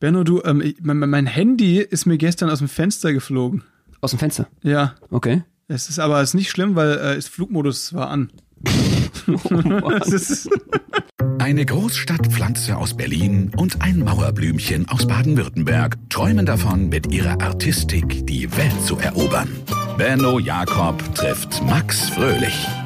[0.00, 3.64] Benno, du, ähm, ich, mein, mein Handy ist mir gestern aus dem Fenster geflogen.
[4.00, 4.48] Aus dem Fenster?
[4.62, 4.94] Ja.
[5.10, 5.42] Okay.
[5.66, 8.30] Es ist aber es ist nicht schlimm, weil äh, das Flugmodus war an.
[10.00, 10.48] Es ist,
[11.38, 18.50] Eine Großstadtpflanze aus Berlin und ein Mauerblümchen aus Baden-Württemberg träumen davon, mit ihrer Artistik die
[18.56, 19.48] Welt zu erobern.
[19.98, 22.66] Benno Jakob trifft Max Fröhlich.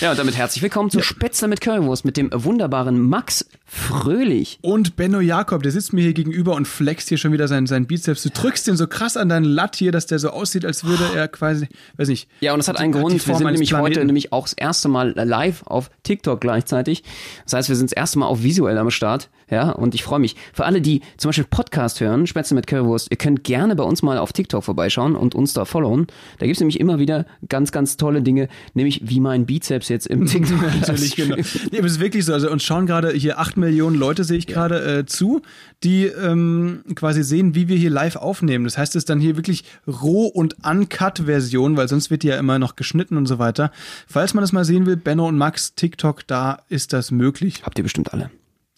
[0.00, 4.58] Ja, und damit herzlich willkommen zu Spätzle mit Currywurst mit dem wunderbaren Max Fröhlich.
[4.62, 7.86] und Benno Jakob, der sitzt mir hier gegenüber und flext hier schon wieder seinen, seinen
[7.86, 8.22] Bizeps.
[8.22, 11.04] Du drückst den so krass an deinen Latt hier, dass der so aussieht, als würde
[11.14, 12.28] er quasi, weiß nicht.
[12.40, 13.26] Ja, und das hat einen Grund.
[13.26, 14.06] Wir sind nämlich heute Planeten.
[14.06, 17.02] nämlich auch das erste Mal live auf TikTok gleichzeitig.
[17.44, 19.28] Das heißt, wir sind das erste Mal auch visuell am Start.
[19.50, 20.36] Ja, und ich freue mich.
[20.52, 24.02] Für alle, die zum Beispiel Podcast hören, Spätzle mit Currywurst, ihr könnt gerne bei uns
[24.02, 26.06] mal auf TikTok vorbeischauen und uns da followen.
[26.38, 30.26] Da gibt's nämlich immer wieder ganz, ganz tolle Dinge, nämlich wie mein Bizeps jetzt im
[30.26, 30.62] TikTok.
[30.80, 31.36] Natürlich, genau.
[31.36, 32.32] Nee, aber es ist wirklich so.
[32.32, 35.42] Also uns schauen gerade hier acht Millionen Leute, sehe ich gerade, äh, zu,
[35.82, 38.64] die ähm, quasi sehen, wie wir hier live aufnehmen.
[38.64, 42.38] Das heißt, es ist dann hier wirklich Roh- und Uncut-Version, weil sonst wird die ja
[42.38, 43.72] immer noch geschnitten und so weiter.
[44.06, 47.62] Falls man das mal sehen will, Benno und Max, TikTok, da ist das möglich.
[47.64, 48.30] Habt ihr bestimmt alle.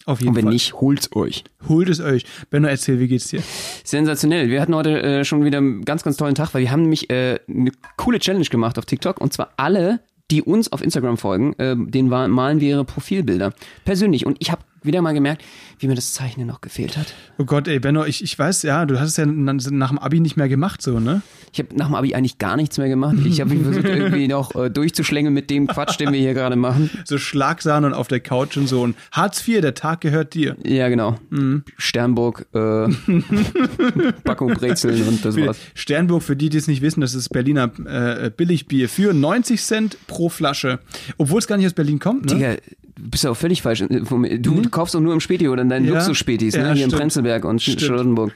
[0.05, 0.53] Auf jeden Und wenn Fall.
[0.53, 1.43] nicht, holt's euch.
[1.67, 2.25] Holt es euch.
[2.49, 3.43] Benno, erzähl, wie geht's dir?
[3.83, 4.49] Sensationell.
[4.49, 7.09] Wir hatten heute äh, schon wieder einen ganz, ganz tollen Tag, weil wir haben nämlich
[7.09, 9.99] äh, eine coole Challenge gemacht auf TikTok und zwar alle,
[10.31, 11.75] die uns auf Instagram folgen, äh,
[12.09, 13.53] wa- malen wir ihre Profilbilder
[13.85, 14.25] persönlich.
[14.25, 15.43] Und ich habe wieder mal gemerkt,
[15.79, 17.13] wie mir das Zeichnen noch gefehlt hat.
[17.37, 19.99] Oh Gott, ey, Benno, ich, ich weiß, ja, du hast es ja na- nach dem
[19.99, 21.21] Abi nicht mehr gemacht, so, ne?
[21.53, 23.15] Ich habe nach dem Abi eigentlich gar nichts mehr gemacht.
[23.25, 26.89] Ich habe versucht, irgendwie noch äh, durchzuschlängeln mit dem Quatsch, den wir hier gerade machen.
[27.05, 28.81] So Schlagsahne und auf der Couch und so.
[28.81, 30.55] Und Hartz IV, der Tag gehört dir.
[30.63, 31.17] Ja, genau.
[31.29, 31.63] Mhm.
[31.77, 32.87] Sternburg, äh,
[34.23, 35.57] Packung Brezeln und das war's.
[35.75, 39.97] Sternburg, für die, die es nicht wissen, das ist Berliner äh, Billigbier für 90 Cent
[40.07, 40.79] pro Flasche.
[41.17, 42.33] Obwohl es gar nicht aus Berlin kommt, ne?
[42.35, 42.53] Digga,
[42.95, 43.83] du bist ja auch völlig falsch.
[43.89, 45.95] Du, du kaufst doch nur im Späti oder in deinen Ja.
[45.95, 46.73] Luxusspätis, Ja, ne?
[46.73, 47.01] Hier in stimmt.
[47.01, 47.81] Prenzlberg und Stimmt.
[47.81, 48.31] Charlottenburg.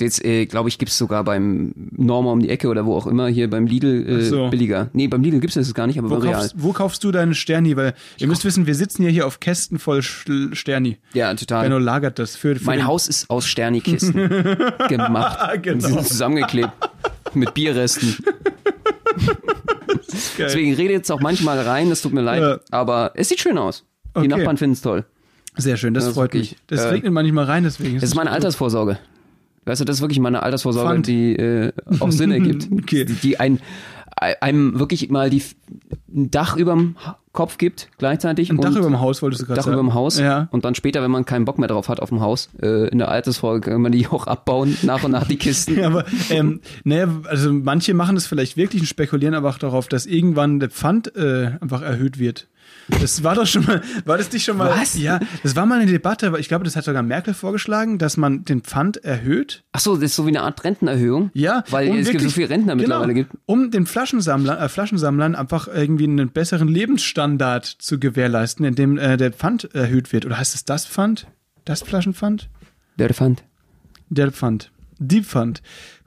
[0.00, 3.28] Jetzt, äh, glaube ich, gibt's sogar beim Norma um die Ecke oder wo auch immer,
[3.28, 4.48] hier beim Lidl äh, so.
[4.48, 4.88] billiger.
[4.94, 6.32] Nee, beim Lidl gibt's das gar nicht, aber Wo Real.
[6.32, 7.76] kaufst, wo kaufst du deine Sterni?
[7.76, 10.96] Weil ihr müsst wissen, wir sitzen ja hier auf Kästen voll Sterni.
[11.12, 11.64] Ja, total.
[11.64, 14.14] Benno lagert das für, für mein Haus ist aus Sternikisten
[14.88, 15.38] gemacht.
[15.60, 15.74] Genau.
[15.74, 16.70] Und sie sind zusammengeklebt.
[17.34, 18.16] Mit Bierresten.
[20.38, 22.40] Deswegen rede jetzt auch manchmal rein, das tut mir leid.
[22.42, 22.60] Ja.
[22.70, 23.84] Aber es sieht schön aus.
[24.14, 24.28] Die Okay.
[24.28, 25.04] Nachbarn finden's toll.
[25.56, 26.60] Sehr schön, das, Das freut wirklich, mich.
[26.66, 27.94] Das äh, regnet manchmal rein, deswegen.
[27.94, 28.98] Das ist meine Altersvorsorge.
[29.64, 31.06] Weißt du, das ist wirklich meine Altersvorsorge, Pfand.
[31.06, 32.68] die äh, auch Sinn ergibt.
[32.72, 33.04] Okay.
[33.04, 33.60] Die, die ein,
[34.40, 35.42] einem wirklich mal die,
[36.12, 36.96] ein Dach überm
[37.32, 38.50] Kopf gibt gleichzeitig.
[38.50, 39.78] Ein Dach über dem Haus, wolltest du gerade Dach sagen.
[39.78, 40.18] über dem Haus.
[40.18, 40.48] Ja.
[40.50, 42.98] Und dann später, wenn man keinen Bock mehr drauf hat auf dem Haus, äh, in
[42.98, 45.76] der Altersfolge kann man die auch abbauen, nach und nach die Kisten.
[45.82, 49.88] Ja, aber ähm, naja, also manche machen es vielleicht wirklich und spekulieren aber auch darauf,
[49.88, 52.48] dass irgendwann der Pfand äh, einfach erhöht wird.
[52.88, 54.68] Das war doch schon mal, war das nicht schon mal?
[54.70, 54.98] Was?
[54.98, 58.16] Ja, das war mal eine Debatte, weil ich glaube, das hat sogar Merkel vorgeschlagen, dass
[58.16, 59.62] man den Pfand erhöht.
[59.72, 61.30] Ach so, das ist so wie eine Art Rentenerhöhung.
[61.34, 63.42] Ja, Weil um es gibt so wirklich- viele Rentner mittlerweile genau, gibt.
[63.46, 69.32] Um den Flaschensammlern, äh, Flaschensammlern einfach irgendwie einen besseren Lebensstandard zu gewährleisten, indem äh, der
[69.32, 70.26] Pfand erhöht wird.
[70.26, 71.26] Oder heißt es das Pfand?
[71.64, 72.48] Das Flaschenpfand?
[72.98, 73.44] Der Pfand.
[74.10, 74.70] Der Pfand.
[75.04, 75.62] Die Pfand.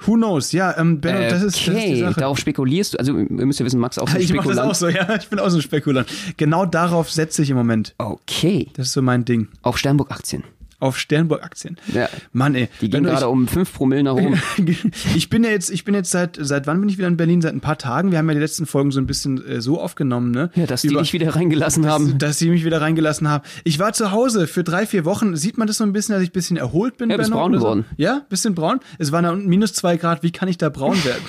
[0.06, 0.52] Who knows?
[0.52, 2.20] Ja, ähm, Benno, das, ist, das ist die okay, Sache.
[2.20, 2.98] darauf spekulierst du.
[3.00, 4.72] Also, ihr müsst ja wissen, Max auch so ein Ich mache das Spekulant.
[4.72, 5.16] auch so, ja.
[5.16, 6.08] Ich bin auch so ein Spekulant.
[6.38, 7.94] Genau darauf setze ich im Moment.
[7.98, 8.70] Okay.
[8.74, 9.48] Das ist so mein Ding.
[9.62, 10.44] Auf Sternburg-Aktien.
[10.86, 11.78] Auf Sternburg-Aktien.
[11.94, 12.08] Ja.
[12.32, 12.70] Mann, ey.
[12.80, 14.40] Die gehen gerade um 5 Promille nach oben.
[15.16, 17.42] ich, bin ja jetzt, ich bin jetzt seit, seit wann bin ich wieder in Berlin?
[17.42, 18.12] Seit ein paar Tagen.
[18.12, 20.52] Wir haben ja die letzten Folgen so ein bisschen äh, so aufgenommen, ne?
[20.54, 22.20] Ja, dass die Über- dich wieder reingelassen haben.
[22.20, 23.44] Dass sie mich wieder reingelassen haben.
[23.64, 25.36] Ich war zu Hause für drei, vier Wochen.
[25.36, 27.10] Sieht man das so ein bisschen, dass ich ein bisschen erholt bin?
[27.10, 27.66] Ja, bist braun oder so?
[27.66, 27.86] geworden.
[27.98, 28.80] Ja, bisschen braun.
[29.00, 30.22] Es waren da unten minus zwei Grad.
[30.22, 31.24] Wie kann ich da braun werden?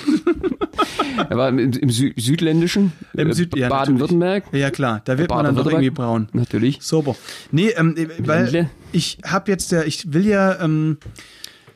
[1.17, 4.45] Er war im, im Sü Südländischen, Im äh, Süd- ja, Baden-Württemberg.
[4.51, 5.01] ja, klar.
[5.05, 6.29] Da wird man dann doch irgendwie braun.
[6.33, 6.79] Natürlich.
[6.81, 7.15] Sober.
[7.51, 10.97] Nee, ähm, weil ich habe jetzt ja, ich will ja, ähm,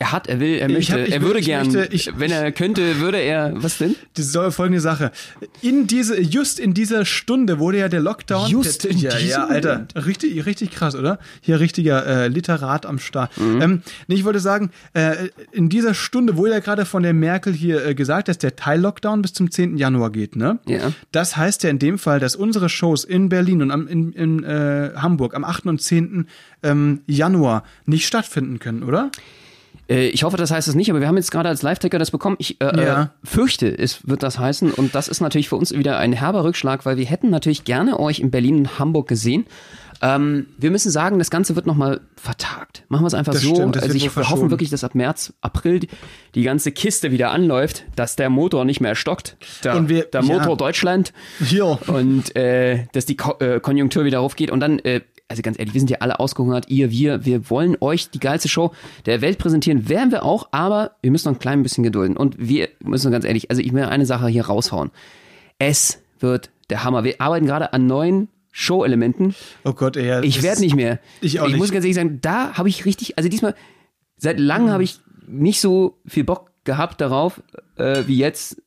[0.01, 2.51] Er hat, er will, er möchte, hab- er will- würde gern, möchte- ich- wenn er
[2.51, 3.95] könnte, würde er, was denn?
[4.15, 5.11] das soll folgende Sache.
[5.61, 8.49] In diese, just in dieser Stunde wurde ja der Lockdown.
[8.49, 11.19] Just der, in ja, ja, Alter, richtig, richtig krass, oder?
[11.41, 13.29] Hier richtiger äh, Literat am Start.
[13.39, 17.53] Ähm, nee, ich wollte sagen, äh, in dieser Stunde wurde ja gerade von der Merkel
[17.53, 19.77] hier äh, gesagt, dass der Teil-Lockdown bis zum 10.
[19.77, 20.57] Januar geht, ne?
[20.65, 20.91] Ja.
[21.11, 24.43] Das heißt ja in dem Fall, dass unsere Shows in Berlin und am, in, in
[24.43, 25.67] äh, Hamburg am 8.
[25.67, 26.25] und 10.
[26.63, 29.11] Ähm, Januar nicht stattfinden können, oder?
[29.91, 32.11] Äh, ich hoffe, das heißt es nicht, aber wir haben jetzt gerade als Live-Ticker das
[32.11, 32.37] bekommen.
[32.39, 33.03] Ich äh, Ja.
[33.03, 34.71] äh, fürchte, es wird das heißen.
[34.71, 37.99] Und das ist natürlich für uns wieder ein herber Rückschlag, weil wir hätten natürlich gerne
[37.99, 39.45] euch in Berlin und Hamburg gesehen.
[40.03, 42.83] Ähm, wir müssen sagen, das Ganze wird nochmal vertagt.
[42.89, 43.53] Machen wir es einfach Das so.
[43.53, 45.81] stimmt, also ich wir hoffen wirklich, dass ab März, April
[46.33, 49.37] die ganze Kiste wieder anläuft, dass der Motor nicht mehr stockt.
[49.63, 50.33] Der, Und wir- der ja.
[50.39, 51.77] Motor Deutschland Hier.
[51.85, 55.73] und äh, dass die Ko äh, Konjunktur wieder raufgeht und dann, äh, also ganz ehrlich,
[55.73, 58.71] wir sind ja alle ausgehungert, ihr, wir, wir wollen euch die geilste Show
[59.05, 62.35] der Welt präsentieren, werden wir auch, aber wir müssen noch ein klein bisschen gedulden und
[62.37, 64.91] wir müssen ganz ehrlich, also ich will eine Sache hier raushauen.
[65.57, 67.03] Es wird der Hammer.
[67.03, 69.33] Wir arbeiten gerade an neuen Show-Elementen.
[69.63, 70.99] Oh Gott, ja, Ich werde nicht mehr.
[71.21, 71.59] Ich auch Ich nicht.
[71.59, 73.55] muss ganz ehrlich sagen, da habe ich richtig, also diesmal,
[74.17, 77.41] seit langem habe ich nicht so viel Bock gehabt darauf,
[77.77, 78.61] äh, wie jetzt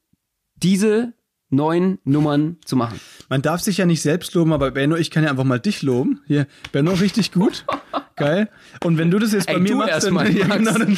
[0.56, 1.12] diese
[1.54, 3.00] neuen Nummern zu machen.
[3.28, 5.82] Man darf sich ja nicht selbst loben, aber Benno, ich kann ja einfach mal dich
[5.82, 6.20] loben.
[6.26, 7.64] Hier, Benno, richtig gut.
[8.16, 8.48] Geil.
[8.82, 10.96] Und wenn du das jetzt bei Ey, mir du machst, dann, mal, ja, genau, dann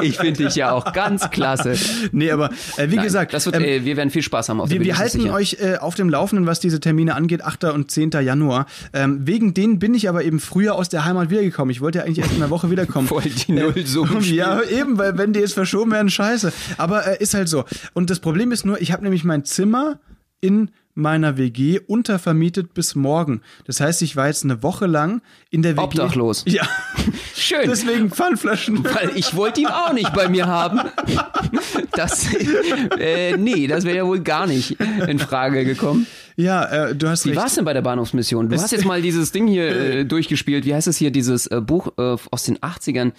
[0.00, 1.74] Ich finde dich ja auch ganz klasse.
[2.12, 4.60] Nee, aber äh, wie Nein, gesagt, das wird, ähm, äh, wir werden viel Spaß haben
[4.60, 7.42] auf der wir, Bühne, wir halten euch äh, auf dem Laufenden, was diese Termine angeht,
[7.42, 7.64] 8.
[7.64, 8.10] und 10.
[8.22, 8.66] Januar.
[8.92, 11.70] Ähm, wegen denen bin ich aber eben früher aus der Heimat wiedergekommen.
[11.70, 13.08] Ich wollte ja eigentlich erst in einer Woche wiederkommen.
[13.12, 16.52] Voll die Nullsumme Ja, eben, weil wenn die jetzt verschoben werden, scheiße.
[16.78, 17.64] Aber äh, ist halt so.
[17.92, 19.98] Und das Problem ist nur, ich habe nämlich mein Zimmer
[20.40, 23.40] in meiner WG untervermietet bis morgen.
[23.66, 25.82] Das heißt, ich war jetzt eine Woche lang in der WG.
[25.84, 26.44] Obdachlos.
[26.46, 26.68] Ja,
[27.34, 27.62] Schön.
[27.66, 28.84] deswegen Pfandflaschen.
[28.84, 30.80] weil ich wollte ihn auch nicht bei mir haben.
[31.92, 32.26] Das,
[32.98, 36.06] äh, nee, das wäre ja wohl gar nicht in Frage gekommen.
[36.36, 37.38] Ja, äh, du hast Wie recht.
[37.40, 38.48] war es denn bei der Bahnhofsmission?
[38.48, 39.68] Du hast jetzt mal dieses Ding hier
[40.00, 40.64] äh, durchgespielt.
[40.64, 43.12] Wie heißt es hier, dieses äh, Buch äh, aus den 80ern?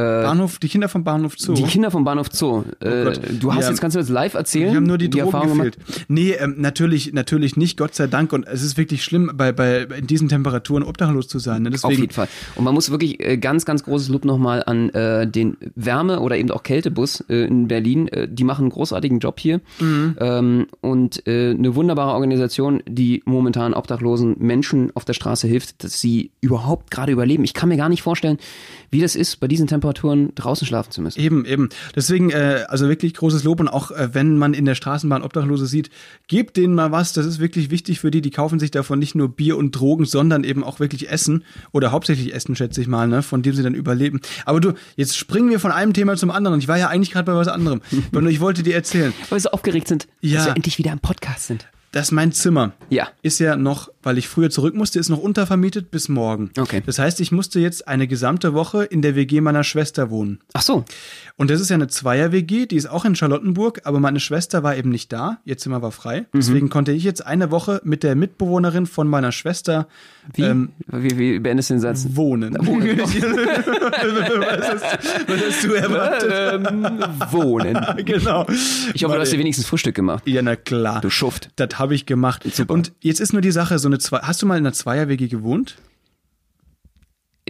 [0.00, 1.52] Bahnhof, die Kinder vom Bahnhof Zoo.
[1.52, 2.64] Die Kinder vom Bahnhof Zoo.
[2.80, 3.20] Äh, Gott.
[3.40, 3.68] du hast Ja.
[3.70, 4.70] jetzt, kannst du das live erzählen?
[4.70, 5.76] Wir haben nur die, Drogen Erfahrung gefehlt.
[5.86, 6.04] gemacht?
[6.08, 8.32] Nee, ähm, natürlich, natürlich nicht, Gott sei Dank.
[8.32, 11.62] Und es ist wirklich schlimm, bei, bei in diesen Temperaturen obdachlos zu sein.
[11.62, 11.68] Ne?
[11.68, 12.28] Auf Deswegen, jeden Fall.
[12.54, 16.36] Und man muss wirklich äh, ganz, ganz großes Lob nochmal an äh, den Wärme- oder
[16.38, 18.08] eben auch Kältebus äh, in Berlin.
[18.08, 19.60] Äh, die machen einen großartigen Job hier.
[19.78, 20.16] Mhm.
[20.18, 26.00] Ähm, und äh, eine wunderbare Organisation, die momentan obdachlosen Menschen auf der Straße hilft, dass
[26.00, 27.44] sie überhaupt gerade überleben.
[27.44, 28.38] Ich kann mir gar nicht vorstellen,
[28.92, 31.18] wie das ist, bei diesen Temperaturen draußen schlafen zu müssen.
[31.18, 31.70] Eben, eben.
[31.96, 35.66] Deswegen, äh, also wirklich großes Lob und auch äh, wenn man in der Straßenbahn Obdachlose
[35.66, 35.88] sieht,
[36.28, 37.14] gebt denen mal was.
[37.14, 38.20] Das ist wirklich wichtig für die.
[38.20, 41.42] Die kaufen sich davon nicht nur Bier und Drogen, sondern eben auch wirklich Essen
[41.72, 44.20] oder hauptsächlich Essen, schätze ich mal, ne, von dem sie dann überleben.
[44.44, 46.58] Aber du, jetzt springen wir von einem Thema zum anderen.
[46.60, 47.80] Ich war ja eigentlich gerade bei was anderem.
[48.32, 50.36] Ich wollte dir erzählen, Weil wir so aufgeregt sind, Ja.
[50.38, 51.66] dass wir endlich wieder im Podcast sind.
[51.92, 53.08] Dass mein Zimmer Ja.
[53.22, 56.50] ist ja noch, weil ich früher zurück musste, ist noch untervermietet bis morgen.
[56.58, 56.82] Okay.
[56.84, 60.40] Das heißt, ich musste jetzt eine gesamte Woche in der WG meiner Schwester wohnen.
[60.54, 60.84] Ach so.
[61.36, 64.76] Und das ist ja eine Zweier-WG, die ist auch in Charlottenburg, aber meine Schwester war
[64.76, 66.20] eben nicht da, ihr Zimmer war frei.
[66.20, 66.26] Mhm.
[66.34, 69.86] Deswegen konnte ich jetzt eine Woche mit der Mitbewohnerin von meiner Schwester
[70.34, 70.42] Wie?
[70.42, 72.06] Ähm, wie, wie beendest du den Satz?
[72.10, 72.54] wohnen.
[72.58, 72.68] was,
[74.68, 74.84] hast,
[75.28, 76.32] was hast du erwartet?
[76.32, 77.78] ähm, wohnen.
[78.04, 78.46] genau.
[78.94, 80.22] Ich hoffe, du hast dir wenigstens Frühstück gemacht.
[80.26, 81.00] Ja, na klar.
[81.00, 81.50] Du Schuft.
[81.56, 82.44] Das habe ich gemacht.
[82.52, 82.72] Super.
[82.72, 84.18] Und jetzt ist nur die Sache, so eine zwei.
[84.18, 85.76] Hast du mal in einer Zweier-WG gewohnt?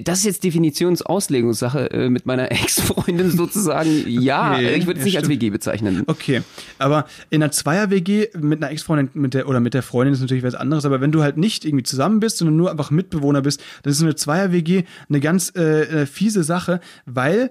[0.05, 4.05] Das ist jetzt Definitionsauslegungssache äh, mit meiner Ex-Freundin sozusagen.
[4.07, 5.41] Ja, Okay, ich würde es ja, nicht als stimmt.
[5.43, 6.03] WG bezeichnen.
[6.07, 6.43] Okay,
[6.79, 10.45] aber in einer Zweier-WG mit einer Ex-Freundin mit der, oder mit der Freundin ist natürlich
[10.45, 13.63] was anderes, aber wenn du halt nicht irgendwie zusammen bist, sondern nur einfach Mitbewohner bist,
[13.83, 17.51] dann ist eine Zweier-WG eine ganz äh, äh, fiese Sache, weil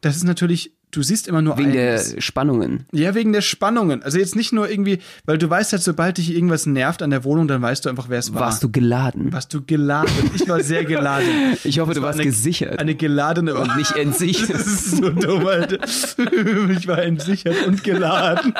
[0.00, 2.14] das ist natürlich, du siehst immer nur Wegen der eins.
[2.18, 2.86] Spannungen.
[2.92, 4.02] Ja, wegen der Spannungen.
[4.02, 7.24] Also jetzt nicht nur irgendwie, weil du weißt halt, sobald dich irgendwas nervt an der
[7.24, 8.42] Wohnung, dann weißt du einfach, wer es war.
[8.42, 9.32] Warst du geladen?
[9.32, 10.10] Warst du geladen?
[10.34, 11.28] Ich war sehr geladen.
[11.64, 14.50] Ich hoffe, Das du war warst eine, gesichert Eine geladene und nicht entsichert.
[14.60, 15.78] Das ist so dumm, Alter.
[16.70, 18.54] Ich war entsichert und geladen.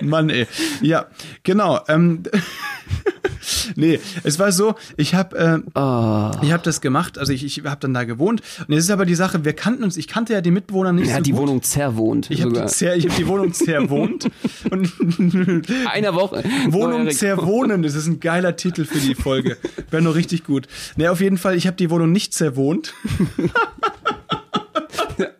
[0.00, 0.46] Mann, ey.
[0.80, 1.06] Ja,
[1.42, 1.80] genau.
[1.88, 2.22] Ähm,
[3.76, 6.30] nee, es war so, ich habe äh, Oh.
[6.42, 8.42] ich hab das gemacht, also ich, ich habe dann da gewohnt.
[8.66, 11.06] Und jetzt ist aber die Sache, wir kannten uns, ich kannte ja die Mitbewohner nicht
[11.08, 11.40] Er so hat die gut.
[11.40, 12.30] Wohnung zerwohnt.
[12.30, 12.58] ich habe die,
[12.96, 14.28] ich hab die Wohnung zerwohnt.
[14.70, 14.92] und
[15.92, 16.42] Einer Woche.
[16.68, 19.56] Wohnung zerwohnen, das ist ein geiler Titel für die Folge.
[19.90, 20.66] Wäre nur richtig gut.
[20.96, 22.94] Ne, auf jeden Fall, ich habe die Wohnung nicht zerwohnt.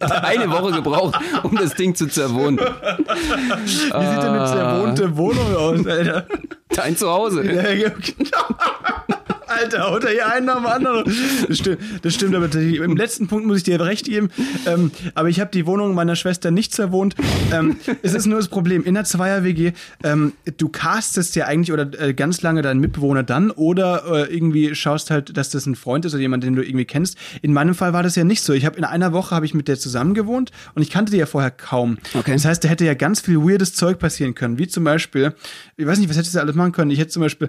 [0.00, 2.58] Eine Woche gebraucht, um das Ding zu zerwohnen.
[2.58, 4.44] Wie sieht denn Ah.
[4.44, 6.26] eine zerwohnte Wohnung aus, Alter?
[6.74, 7.42] Dein Zuhause.
[7.44, 9.18] Ja, genau.
[9.52, 11.12] Alter, haut er hier einen nach dem anderen.
[11.48, 12.52] Das stimmt, das stimmt aber.
[12.54, 14.30] Im letzten Punkt muss ich dir recht geben.
[14.66, 17.14] Ähm, aber ich habe die Wohnung meiner Schwester nicht zerwohnt.
[17.52, 18.84] Ähm, es ist nur das Problem.
[18.84, 19.72] In der Zweier-WG,
[20.04, 24.74] ähm, du castest ja eigentlich oder äh, ganz lange deinen Mitbewohner dann oder äh, irgendwie
[24.74, 27.16] schaust halt, dass das ein Freund ist oder jemand, den du irgendwie kennst.
[27.42, 28.52] In meinem Fall war das ja nicht so.
[28.52, 31.18] Ich habe in einer Woche habe ich mit der zusammen gewohnt und ich kannte die
[31.18, 31.98] ja vorher kaum.
[32.14, 32.32] Okay.
[32.32, 34.58] Das heißt, da hätte ja ganz viel weirdes Zeug passieren können.
[34.58, 35.34] Wie zum Beispiel,
[35.76, 36.90] ich weiß nicht, was hättest du alles machen können?
[36.90, 37.48] Ich hätte zum Beispiel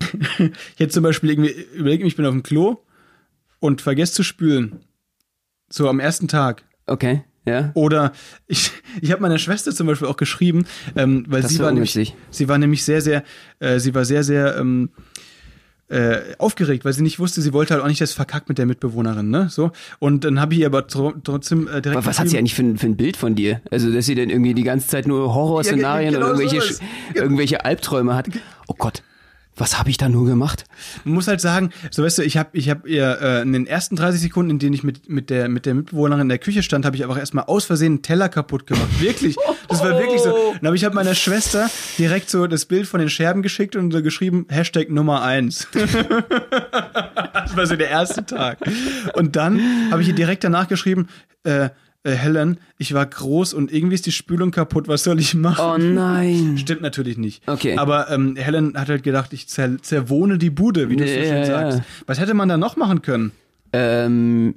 [0.38, 2.78] ich hätte zum Beispiel irgendwie überlegt, ich bin auf dem Klo
[3.60, 4.80] und vergesse zu spülen.
[5.68, 6.64] So am ersten Tag.
[6.86, 7.70] Okay, ja.
[7.74, 8.12] Oder
[8.46, 12.14] ich, ich habe meiner Schwester zum Beispiel auch geschrieben, ähm, weil Das sie war, nämlich,
[12.30, 13.24] sie war nämlich sehr, sehr,
[13.58, 14.90] äh, sie war sehr, sehr ähm,
[15.90, 18.66] äh, aufgeregt, weil sie nicht wusste, sie wollte halt auch nicht das verkackt mit der
[18.66, 19.48] Mitbewohnerin, ne?
[19.50, 19.70] So.
[19.98, 21.96] Und dann habe ich ihr aber tro trotzdem äh, direkt.
[21.96, 23.62] Aber was hat sie eigentlich für, ein- für ein Bild von dir?
[23.70, 26.74] Also, dass sie denn irgendwie die ganze Zeit nur Horrorszenarien Ja, genau oder irgendwelche,
[27.14, 28.28] irgendwelche Albträume hat.
[28.66, 29.02] Oh Gott,
[29.60, 30.64] was habe ich da nur gemacht?
[31.04, 33.66] Man muss halt sagen, so weißt du, ich habe ich hab ihr äh, in den
[33.66, 36.62] ersten 30 Sekunden, in denen ich mit, mit, der, mit der Mitbewohnerin in der Küche
[36.62, 38.88] stand, habe ich einfach erstmal aus Versehen einen Teller kaputt gemacht.
[39.00, 39.36] Wirklich.
[39.68, 40.34] Das war wirklich so.
[40.34, 43.92] Und aber ich habe meiner Schwester direkt so das Bild von den Scherben geschickt und
[43.92, 45.68] so geschrieben, Hashtag Nummer eins.
[45.72, 48.58] das war so der erste Tag.
[49.14, 51.08] Und dann habe ich ihr direkt danach geschrieben,
[51.44, 51.70] äh,
[52.08, 55.64] äh, Helen, ich war groß und irgendwie ist die Spülung kaputt, was soll ich machen?
[55.64, 56.56] Oh nein.
[56.58, 57.46] Stimmt natürlich nicht.
[57.46, 57.76] Okay.
[57.76, 61.16] Aber ähm, Helen hat halt gedacht, ich zer zerwohne die Bude, wie du es so
[61.18, 61.78] Ja, schön ja, sagst.
[61.78, 61.84] ja.
[62.06, 63.32] Was hätte man da noch machen können?
[63.72, 64.54] Ähm,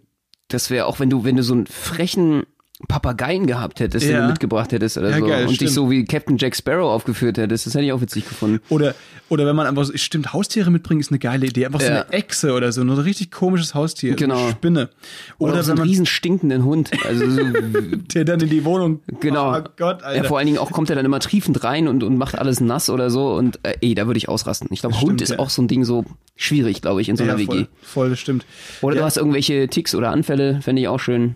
[0.48, 2.43] das wäre auch, wenn du, wenn du so einen frechen
[2.88, 4.21] Papageien gehabt hättest, den Ja.
[4.23, 5.25] du mitgebracht hättest oder Ja, so.
[5.25, 5.71] geil, und dich stimmt.
[5.71, 7.65] so wie Captain Jack Sparrow aufgeführt hättest.
[7.65, 8.59] Das hätte ich auch witzig gefunden.
[8.69, 8.95] Oder,
[9.29, 11.65] oder wenn man einfach so, stimmt, Haustiere mitbringen ist eine geile Idee.
[11.65, 12.01] Einfach so Ja.
[12.03, 14.15] eine Echse oder so, nur so ein richtig komisches Haustier.
[14.15, 14.41] Genau.
[14.41, 14.89] Eine Spinne.
[15.38, 16.91] Oder, Oder, so einen riesen stinkenden Hund.
[17.05, 17.41] Also so,
[18.13, 19.00] der dann in die Wohnung.
[19.19, 19.57] genau.
[19.57, 20.15] Oh Gott, Alter.
[20.17, 22.59] Ja, vor allen Dingen auch kommt er dann immer triefend rein und, und macht alles
[22.61, 23.33] nass oder so.
[23.33, 24.67] Und äh, ey, da würde ich ausrasten.
[24.71, 26.03] Ich glaube, Hund ist auch so ein Ding so
[26.35, 27.47] schwierig, glaube ich, in so einer ja, WG.
[27.47, 28.45] voll, voll, das stimmt.
[28.81, 31.35] Oder du hast irgendwelche Ticks oder Anfälle, fände ich auch schön.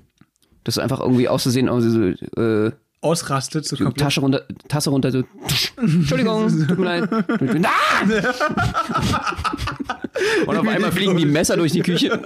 [0.65, 2.01] Dass du einfach irgendwie auszusehen, also so,
[2.41, 2.71] äh,
[3.05, 3.97] Ausrastet, so komplett.
[3.99, 5.23] Tasche runter, Tasse runter, so,
[5.77, 7.09] Entschuldigung, tut mir leid.
[7.63, 8.01] Ah!
[10.47, 12.19] Und auf einmal fliegen die Messer durch die Küche.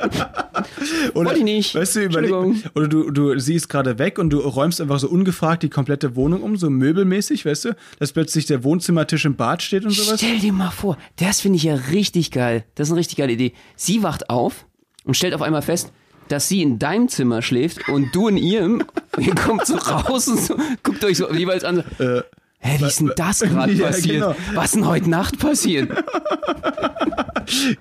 [1.13, 1.75] Oder, Wollte ich nicht.
[1.75, 2.71] Weißt du, überleg, Entschuldigung.
[2.75, 6.43] oder du, du siehst gerade weg und du räumst einfach so ungefragt die komplette Wohnung
[6.43, 10.19] um, so möbelmäßig, weißt du, dass plötzlich der Wohnzimmertisch im Bad steht und sowas.
[10.19, 12.63] Stell dir mal vor, das finde ich ja richtig geil.
[12.75, 13.53] Das ist eine richtig geile Idee.
[13.75, 14.65] Sie wacht auf
[15.03, 15.91] und stellt auf einmal fest,
[16.29, 18.83] dass sie in deinem Zimmer schläft und du in ihrem.
[19.17, 21.83] Ihr kommt so raus und so, guckt euch so jeweils an.
[21.99, 22.21] Äh,
[22.61, 24.15] Hä, wie ist denn das gerade Ja, passiert?
[24.15, 24.35] genau.
[24.53, 25.89] Was ist denn heute Nacht passiert?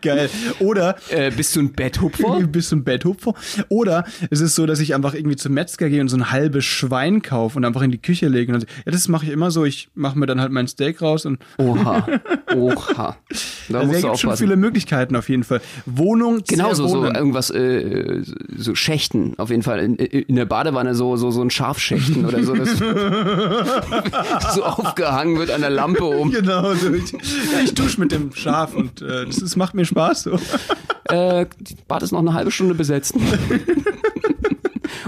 [0.00, 0.30] Geil.
[0.61, 2.40] Oder Äh, bist du ein Betthupfer?
[2.47, 3.35] bist du ein Betthupfer.
[3.68, 6.64] Oder es ist so, dass ich einfach irgendwie zum Metzger gehe und so ein halbes
[6.64, 8.52] Schwein kaufe und einfach in die Küche lege.
[8.54, 9.64] Und dann, ja, das mache ich immer so.
[9.64, 12.06] Ich mache mir dann halt mein Steak raus und Oha.
[12.54, 13.16] Oha.
[13.68, 15.61] Da also, gibt schon viele Möglichkeiten auf jeden Fall.
[15.85, 18.23] Wohnung, Genau, so, irgendwas, äh,
[18.56, 19.80] so Schächten, auf jeden Fall.
[19.80, 22.54] In, in der Badewanne so, so, so ein Schafschächten oder so,
[24.54, 26.30] so aufgehangen wird an der Lampe um.
[26.30, 26.92] Genau, so.
[26.92, 27.14] ich,
[27.64, 30.25] ich dusche mit dem Schaf und äh, das, das macht mir Spaß.
[30.25, 30.38] So.
[31.10, 31.46] Äh,
[31.87, 33.14] Bad ist noch eine halbe Stunde besetzt.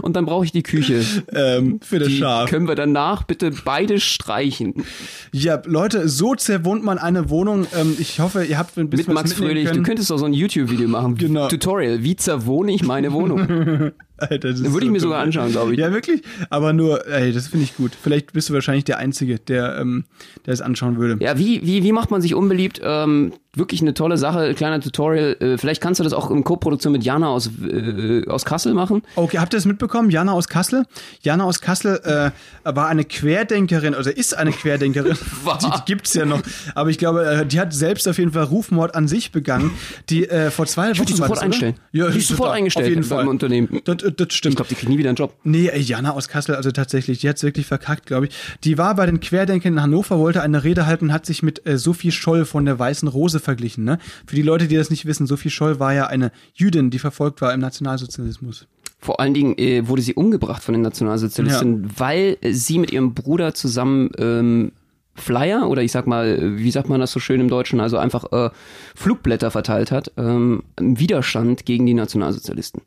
[0.02, 1.04] Und dann brauche ich die Küche.
[1.32, 2.48] Ähm, für das Die Schaf.
[2.48, 4.84] können wir danach bitte beide streichen.
[5.32, 7.66] Ja, Leute, so zerwohnt man eine Wohnung.
[7.76, 9.64] Ähm, ich hoffe, ihr habt ein bisschen Mit Max Fröhlich.
[9.66, 9.84] Du können.
[9.84, 11.16] könntest doch so ein YouTube-Video machen.
[11.16, 11.48] Genau.
[11.48, 12.02] Tutorial.
[12.02, 13.92] Wie zerwohne ich meine Wohnung?
[14.20, 15.78] Alter, das Würde ich so mir sogar anschauen, glaube ich.
[15.78, 16.22] Ja, wirklich.
[16.50, 17.92] Aber nur, ey, das finde ich gut.
[18.00, 20.04] Vielleicht bist du wahrscheinlich der Einzige, der, ähm,
[20.46, 21.22] der es anschauen würde.
[21.24, 22.80] Ja, wie, wie, wie macht man sich unbeliebt?
[22.82, 25.36] Ähm, wirklich eine tolle Sache, kleiner Tutorial.
[25.40, 29.02] Äh, vielleicht kannst du das auch in Co-Produktion mit Jana aus, äh, aus Kassel machen.
[29.16, 30.10] Okay, habt ihr das mitbekommen?
[30.10, 30.84] Jana aus Kassel?
[31.22, 32.30] Jana aus Kassel äh,
[32.64, 35.16] war eine Querdenkerin, also ist eine Querdenkerin.
[35.60, 36.40] Die, die gibt's ja noch.
[36.74, 39.72] Aber ich glaube, äh, die hat selbst auf jeden Fall Rufmord an sich begangen.
[40.08, 41.46] Die äh, vor zwei Wochen die war sofort das, oder?
[41.46, 41.74] einstellen.
[41.92, 43.28] Ja, Die ist sofort eingestellt Auf jeden beim Fall.
[43.28, 43.80] Unternehmen.
[43.84, 44.52] Das, das stimmt.
[44.52, 45.34] Ich glaube, die kriegt nie wieder einen Job.
[45.44, 48.34] Nee, Jana aus Kassel, also tatsächlich, die hat's wirklich verkackt, glaube ich.
[48.64, 51.78] Die war bei den Querdenkern in Hannover, wollte eine Rede halten, hat sich mit äh,
[51.78, 53.84] Sophie Scholl von der Weißen Rose verglichen.
[53.84, 53.98] Ne?
[54.26, 57.40] Für die Leute, die das nicht wissen, Sophie Scholl war ja eine Jüdin, die verfolgt
[57.40, 58.66] war im Nationalsozialismus.
[58.98, 63.14] Vor allen Dingen äh, wurde sie umgebracht von den Nationalsozialisten, weil äh, sie mit ihrem
[63.14, 64.72] Bruder zusammen ähm,
[65.20, 68.32] Flyer oder ich sag mal, wie sagt man das so schön im Deutschen, also einfach
[68.32, 68.50] äh,
[68.94, 72.82] Flugblätter verteilt hat, ähm, im Widerstand gegen die Nationalsozialisten.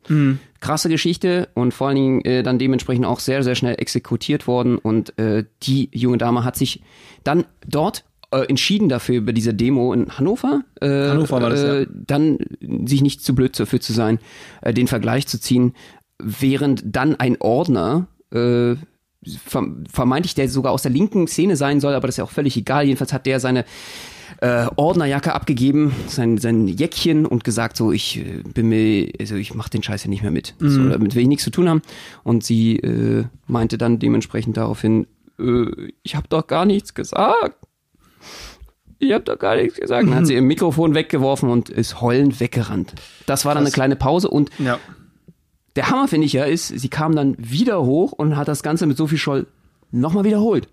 [0.60, 4.78] Krasse Geschichte und vor allen Dingen äh, dann dementsprechend auch sehr, sehr schnell exekutiert worden
[4.78, 6.82] und äh, die junge Dame hat sich
[7.22, 11.74] dann dort äh, entschieden dafür, über diese Demo in Hannover, äh, Hannover war das, ja.
[11.80, 12.38] äh, dann
[12.84, 14.18] sich nicht zu blöd dafür zu sein,
[14.62, 15.74] äh, den Vergleich zu ziehen,
[16.18, 18.74] während dann ein Ordner, äh,
[19.90, 22.56] vermeintlich der sogar aus der linken Szene sein soll, aber das ist ja auch völlig
[22.56, 22.84] egal.
[22.84, 23.64] Jedenfalls hat der seine
[24.40, 29.54] äh, Ordnerjacke abgegeben, sein, sein Jäckchen und gesagt so, ich äh, bin mir, also ich
[29.54, 30.54] mach den Scheiß ja nicht mehr mit.
[30.58, 30.90] So, Mhm.
[30.90, 31.82] damit will ich nichts zu tun haben.
[32.24, 35.06] Und sie äh, meinte dann dementsprechend daraufhin,
[35.38, 35.66] äh,
[36.02, 37.56] ich habe doch gar nichts gesagt.
[38.98, 40.06] Ich habe doch gar nichts gesagt.
[40.08, 42.94] Dann hat sie ihr Mikrofon weggeworfen und ist heulend weggerannt.
[43.26, 44.78] Das war dann eine kleine Pause und Ja.
[45.76, 48.86] Der Hammer finde ich ja ist, sie kam dann wieder hoch und hat das Ganze
[48.86, 49.46] mit Sophie Scholl
[49.90, 50.68] nochmal wiederholt.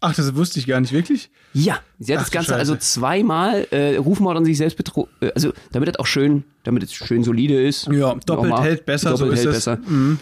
[0.00, 1.28] Ach, das wusste ich gar nicht, wirklich?
[1.52, 2.86] Ja, sie hat Ach das Ganze also Scheiße.
[3.00, 6.92] zweimal äh, Rufmord an sich selbst betrogen, äh, also damit es auch schön, damit es
[6.92, 7.88] schön solide ist.
[7.88, 8.62] Ja, doppelt Nochmal.
[8.62, 9.64] hält besser, so doppelt ist hält es.
[9.64, 9.80] besser.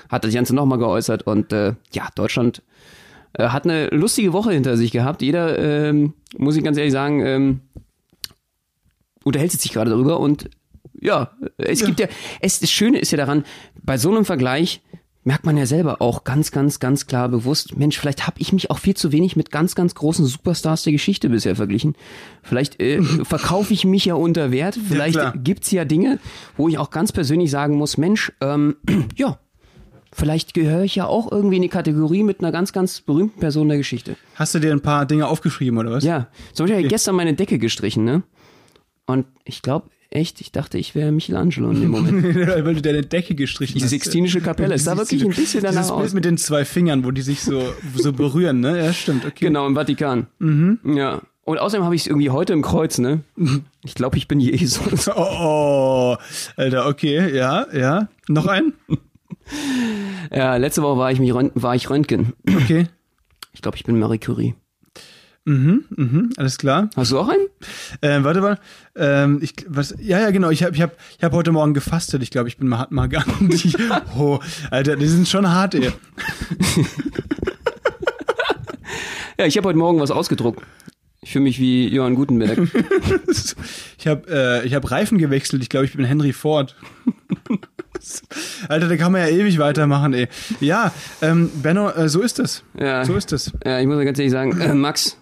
[0.08, 2.62] Hat das Ganze nochmal geäußert und äh, ja, Deutschland
[3.34, 5.20] äh, hat eine lustige Woche hinter sich gehabt.
[5.20, 7.60] Jeder, ähm, muss ich ganz ehrlich sagen, ähm,
[9.24, 10.48] unterhält sich gerade darüber und
[11.00, 12.08] ja, es gibt ja,
[12.40, 13.44] es, das Schöne ist ja daran,
[13.82, 14.82] bei so einem Vergleich
[15.26, 18.70] merkt man ja selber auch ganz, ganz, ganz klar bewusst, Mensch, vielleicht habe ich mich
[18.70, 21.96] auch viel zu wenig mit ganz, ganz großen Superstars der Geschichte bisher verglichen.
[22.44, 24.78] Vielleicht äh, verkaufe ich mich ja unter Wert.
[24.88, 25.34] Vielleicht klar.
[25.36, 26.20] gibt's ja Dinge,
[26.56, 28.76] wo ich auch ganz persönlich sagen muss, Mensch, ähm,
[29.16, 29.40] ja,
[30.12, 33.68] vielleicht gehöre ich ja auch irgendwie in die Kategorie mit einer ganz, ganz berühmten Person
[33.68, 34.16] der Geschichte.
[34.36, 36.04] Hast du dir ein paar Dinge aufgeschrieben, oder was?
[36.04, 38.22] Ja, zum Beispiel habe ich gestern meine Decke gestrichen, ne?
[39.06, 42.24] Und ich glaube, echt, ich dachte, ich wäre Michelangelo in dem Moment.
[42.34, 43.90] Weil du deine Decke gestrichen Die hast.
[43.90, 46.02] Sixtinische Kapelle, es sah Die wirklich ein bisschen danach Dieses aus.
[46.02, 47.62] Bild mit den zwei Fingern, wo die sich so,
[47.94, 48.78] so berühren, ne?
[48.84, 49.46] Ja, stimmt, okay.
[49.46, 50.26] Genau, im Vatikan.
[50.84, 51.20] Ja.
[51.44, 53.20] Und außerdem habe ich es irgendwie heute im Kreuz, ne?
[53.84, 55.08] Ich glaube, ich bin Jesus.
[55.14, 56.16] Oh, oh,
[56.56, 58.08] Alter, okay, ja, ja.
[58.28, 58.72] Noch ein?
[60.32, 62.32] Ja, letzte Woche war ich, mich, war ich Röntgen.
[62.48, 62.86] Okay.
[63.52, 64.54] Ich glaube, ich bin Marie Curie.
[65.48, 66.90] Mhm, alles klar.
[66.96, 67.46] Hast du auch einen?
[68.02, 68.58] Ähm, warte mal.
[68.96, 70.50] Ähm, ich, was, ja, ja, genau.
[70.50, 72.22] Ich habe ich hab, ich hab heute Morgen gefastet.
[72.24, 73.72] Ich glaube, ich bin Mahatma Gandhi.
[74.18, 75.92] oh, Alter, die sind schon hart, ey.
[79.38, 80.62] Ja, ich habe heute Morgen was ausgedruckt.
[81.20, 82.58] Ich fühle mich wie Johann Gutenberg.
[83.98, 85.62] Ich habe äh, ich hab Reifen gewechselt.
[85.62, 86.76] Ich glaube, ich bin Henry Ford.
[88.68, 90.28] Alter, da kann man ja ewig weitermachen, ey.
[90.60, 92.62] Ja, ähm, Benno, äh, so ist es.
[92.78, 93.04] Ja.
[93.04, 93.52] So ist es.
[93.64, 95.18] Ja, ich muss ja ganz ehrlich sagen, äh, Max,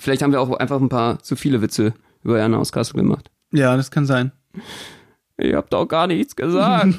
[0.00, 3.30] vielleicht haben wir auch einfach ein paar zu viele Witze über Jana aus Kassel gemacht.
[3.52, 4.32] Ja, das kann sein.
[5.36, 6.94] Ich hab doch gar nichts gesagt.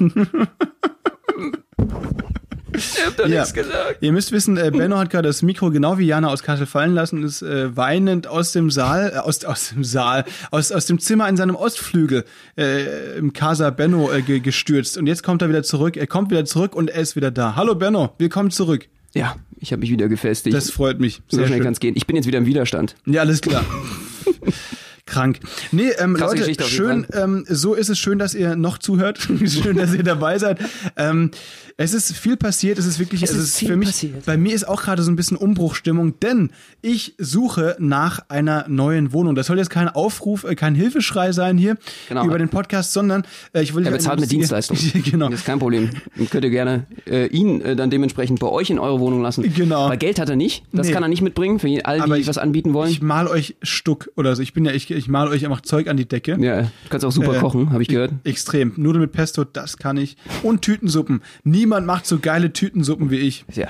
[2.74, 3.40] ich hab doch Ja.
[3.40, 3.98] nichts gesagt.
[4.00, 6.94] Ihr müsst wissen, äh, Benno hat gerade das Mikro genau wie Jana aus Kassel fallen
[6.94, 10.86] lassen und ist äh, weinend aus dem Saal, äh, aus, aus dem Saal, aus, aus
[10.86, 12.24] dem Zimmer in seinem Ostflügel
[12.56, 14.96] äh, im Casa Benno äh, ge gestürzt.
[14.96, 15.96] Und jetzt kommt er wieder zurück.
[15.96, 17.56] Er kommt wieder zurück und er ist wieder da.
[17.56, 18.88] Hallo Benno, willkommen zurück.
[19.12, 20.54] Ja, ich habe mich wieder gefestigt.
[20.56, 21.20] Das freut mich.
[21.28, 21.64] so Sehr schnell schön.
[21.64, 21.94] kann's gehen.
[21.96, 22.96] Ich bin jetzt wieder im Widerstand.
[23.06, 23.64] Ja, alles klar.
[25.10, 25.40] Krank.
[25.72, 29.18] Nee, ähm, Krasse Leute, schön, ähm, so ist es schön, dass ihr noch zuhört.
[29.46, 30.58] schön, dass ihr dabei seid.
[30.96, 31.30] Ähm,
[31.76, 34.26] es ist viel passiert, es ist wirklich, Es es, ist für mich, passiert.
[34.26, 36.50] bei mir ist auch gerade so ein bisschen Umbruchstimmung, denn
[36.82, 39.34] ich suche nach einer neuen Wohnung.
[39.34, 41.76] Das soll jetzt kein Aufruf, äh, kein Hilfeschrei sein hier
[42.08, 42.24] Genau.
[42.26, 43.22] über den Podcast, sondern
[43.54, 44.76] äh, ich will Er bezahlt mit Dienstleistung.
[45.10, 45.28] genau.
[45.30, 45.90] Das ist kein Problem.
[46.18, 49.42] Und könnt ihr gerne äh, ihn äh, dann dementsprechend bei euch in eure Wohnung lassen.
[49.54, 49.88] Genau.
[49.88, 50.62] Weil Geld hat er nicht.
[50.72, 50.92] Das Nee.
[50.92, 52.90] kann er nicht mitbringen für all die, Aber die ich- was anbieten wollen.
[52.90, 54.42] Ich mal euch Stuck oder so.
[54.42, 56.36] Ich bin ja, ich, ich mal euch einfach Zeug an die Decke.
[56.40, 58.12] ja, du kannst auch super Äh, kochen, habe ich gehört.
[58.24, 58.72] Extrem.
[58.76, 60.16] Nudeln mit Pesto, das kann ich.
[60.42, 61.22] Und Tütensuppen.
[61.44, 63.44] Niemand macht so geile Tütensuppen wie ich.
[63.54, 63.68] Ja.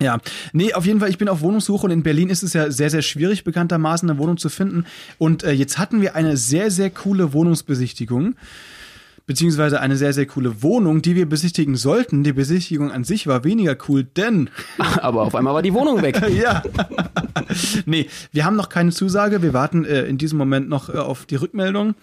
[0.00, 0.18] Ja,
[0.52, 2.90] nee, auf jeden Fall, ich bin auf Wohnungssuche und in Berlin ist es ja sehr,
[2.90, 4.86] sehr schwierig, bekanntermaßen eine Wohnung zu finden.
[5.18, 8.34] Und äh, jetzt hatten wir eine sehr, sehr coole Wohnungsbesichtigung.
[9.26, 12.24] Beziehungsweise eine sehr, sehr coole Wohnung, die wir besichtigen sollten.
[12.24, 14.50] Die Besichtigung an sich war weniger cool, denn
[14.98, 16.20] Aber auf einmal war die Wohnung weg.
[16.28, 16.62] ja.
[17.86, 19.42] nee, wir haben noch keine Zusage.
[19.42, 21.94] Wir warten äh, in diesem Moment noch äh, auf die Rückmeldung.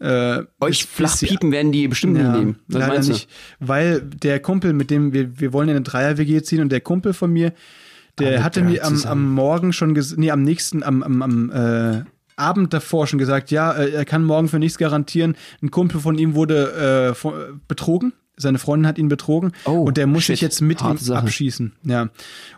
[0.00, 2.56] Äh, Euch bis- bis sie- flach piepen werden die bestimmt Ja, nicht nehmen.
[2.68, 3.28] Was leider nicht.
[3.58, 7.12] Weil der Kumpel, mit dem wir, wir wollen ja eine Dreier-WG ziehen und der Kumpel
[7.14, 7.52] von mir,
[8.18, 12.04] der Alle hatte mir am, am Morgen schon, nee, am nächsten, am, am, am äh,
[12.40, 15.36] Abend davor schon gesagt, ja, äh, er kann morgen für nichts garantieren.
[15.62, 17.28] Ein Kumpel von ihm wurde äh,
[17.68, 18.12] betrogen.
[18.36, 20.34] Seine Freundin hat ihn betrogen Oh, und der muss shit.
[20.36, 21.18] sich jetzt mit ihm Harte Sache.
[21.24, 21.72] abschießen.
[21.84, 22.02] Ja.
[22.04, 22.10] Und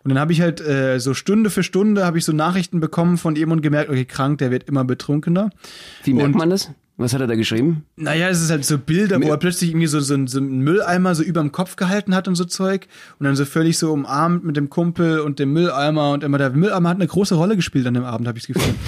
[0.05, 3.35] dann habe ich halt äh, so Stunde für Stunde habe ich so Nachrichten bekommen von
[3.35, 5.51] ihm und gemerkt, okay, krank, der wird immer betrunkener.
[6.05, 6.71] Wie merkt Und- man das?
[6.99, 7.85] Was hat er da geschrieben?
[7.97, 11.15] Naja, es ist halt so Bilder, wo er plötzlich irgendwie so, so, so einen Mülleimer
[11.15, 12.87] so überm Kopf gehalten hat und so Zeug.
[13.19, 16.11] Und dann so völlig so umarmt mit dem Kumpel und dem Mülleimer.
[16.13, 18.55] Und immer der Mülleimer hat eine große Rolle gespielt an dem Abend, habe ich das
[18.55, 18.75] Gefühl.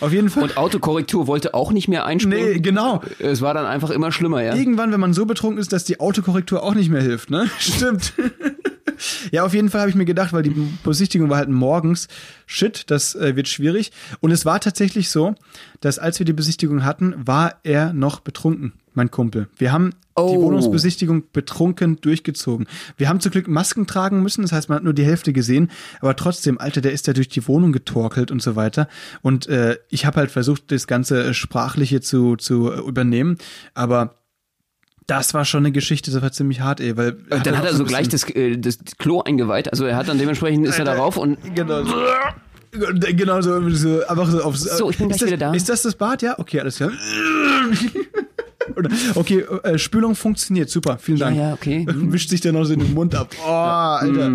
[0.00, 0.44] Auf jeden Fall.
[0.44, 2.52] Und Autokorrektur wollte auch nicht mehr einspringen.
[2.52, 3.02] nee, genau.
[3.18, 4.54] Es war dann einfach immer schlimmer, ja.
[4.54, 7.48] Irgendwann, wenn man so betrunken ist, dass die Autokorrektur auch nicht mehr hilft, ne?
[7.58, 8.14] Stimmt.
[9.30, 10.54] ja, auf jeden Fall habe ich mir gedacht, weil die
[10.84, 12.08] Besichtigung war halt morgens.
[12.46, 13.92] Shit, das äh, wird schwierig.
[14.20, 15.34] Und es war tatsächlich so,
[15.80, 19.48] dass als wir die Besichtigung hatten, war er noch betrunken, mein Kumpel.
[19.56, 20.40] Wir haben die Oh.
[20.42, 22.66] Wohnungsbesichtigung betrunken durchgezogen.
[22.96, 25.70] Wir haben zum Glück Masken tragen müssen, das heißt, man hat nur die Hälfte gesehen,
[26.00, 28.88] aber trotzdem, Alter, der ist da durch die Wohnung getorkelt und so weiter.
[29.20, 33.36] Und äh, ich habe halt versucht, das ganze äh, Sprachliche zu, zu äh, übernehmen,
[33.74, 34.14] aber
[35.06, 37.74] das war schon eine Geschichte, das war ziemlich hart, ey, weil Und dann hat er
[37.74, 39.70] so gleich das, äh, das Klo eingeweiht.
[39.70, 41.94] Also er hat dann dementsprechend ist er Alter, darauf und genau so.
[42.72, 44.62] Genau so, so einfach so aufs.
[44.62, 45.54] So, ich bin ist gleich das, wieder da.
[45.54, 46.22] Ist das das Bad?
[46.22, 46.90] Ja, okay, alles klar.
[49.14, 51.36] Okay, äh, Spülung funktioniert, super, vielen Ja, Dank.
[51.38, 51.86] ja, okay.
[51.88, 53.34] Wischt sich dann noch so in den Mund ab.
[53.44, 54.30] Oh, Alter.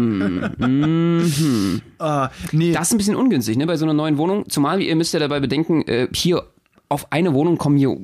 [2.00, 4.50] Ah, nee, Das ist ein bisschen ungünstig, ne, bei so einer neuen Wohnung.
[4.50, 6.44] Zumal ihr müsst ja dabei bedenken, äh, hier
[6.90, 7.96] auf eine Wohnung kommen hier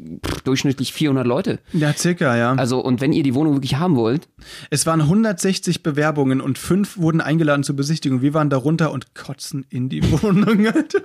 [0.45, 1.59] durchschnittlich 400 Leute.
[1.73, 2.53] ja, circa, ja.
[2.53, 4.29] Also, und wenn ihr die Wohnung wirklich haben wollt,
[4.69, 8.21] Es waren 160 Bewerbungen und fünf wurden eingeladen zur Besichtigung.
[8.21, 10.99] Wir waren darunter und kotzen in die Wohnung, Alter.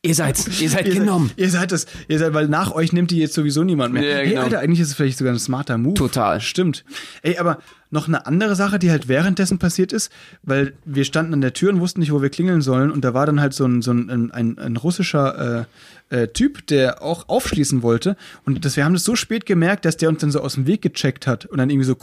[0.06, 1.28] ihr seid, ihr seid Ihr genommen.
[1.28, 4.02] Seid, ihr seid das, ihr seid, weil nach euch nimmt die jetzt sowieso niemand mehr.
[4.02, 4.42] Ja, Hey, genau.
[4.42, 5.94] Alter, eigentlich ist es vielleicht sogar ein smarter Move.
[5.94, 6.40] Total.
[6.40, 6.84] Stimmt.
[7.22, 7.58] Ey, aber
[7.90, 10.10] noch eine andere Sache, die halt währenddessen passiert ist,
[10.42, 13.14] weil wir standen an der Tür und wussten nicht, wo wir klingeln sollen und da
[13.14, 15.66] war dann halt so ein, so ein, ein, ein russischer
[16.10, 19.84] äh, äh, Typ, der auch aufschließen wollte und das, wir haben das so spät gemerkt,
[19.84, 21.96] dass der uns dann so aus dem Weg gecheckt hat und dann irgendwie so,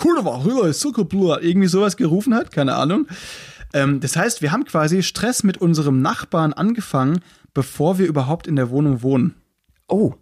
[1.41, 3.07] irgendwie sowas gerufen hat, keine Ahnung.
[3.73, 7.19] Ähm, das heißt, wir haben quasi Stress mit unserem Nachbarn angefangen,
[7.57, 9.33] bevor wir überhaupt in der Wohnung wohnen.
[9.87, 10.13] Oh.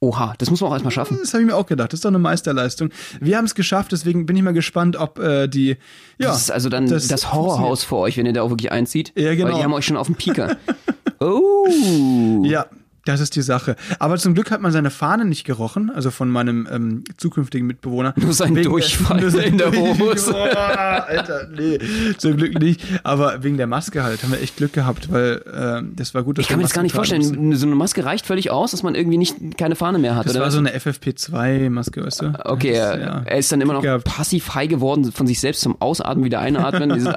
[0.00, 1.18] Oha, das muss man auch erstmal schaffen.
[1.20, 1.92] Das habe ich mir auch gedacht.
[1.92, 2.88] Das ist doch eine Meisterleistung.
[3.20, 5.76] Wir haben es geschafft, deswegen bin ich mal gespannt, ob äh, die.
[6.16, 9.12] Ja, Das ist also dann das, Horrorhaus für euch, wenn ihr da auch wirklich einzieht.
[9.14, 9.48] Ja, genau.
[9.48, 10.56] Weil die haben euch schon auf dem Pieker.
[11.20, 12.42] oh.
[12.46, 12.64] Ja,
[13.08, 13.76] das ist die Sache.
[13.98, 18.14] Aber zum Glück hat man seine Fahne nicht gerochen, also von meinem ähm, zukünftigen Mitbewohner.
[18.16, 19.98] Nur sein Wegen der- Durchfall nur in der Durchfall.
[20.12, 20.30] Hose.
[20.32, 21.78] Boah, Alter, nee,
[22.18, 22.80] zum Glück nicht.
[23.02, 26.38] Aber wegen der Maske halt haben wir echt Glück gehabt, weil ähm, das war gut.
[26.38, 27.56] dass Ich kann mir das gar nicht vorstellen.
[27.56, 30.32] So eine Maske reicht völlig aus, dass man irgendwie nicht keine Fahne mehr hat, Das
[30.34, 30.42] oder?
[30.44, 32.32] war so eine FFP2-Maske, weißt du?
[32.44, 34.04] Okay, das, er, er ist dann immer noch gehabt.
[34.04, 36.90] passiv high geworden von sich selbst zum Ausatmen, wieder einatmen.
[36.94, 37.08] Dieses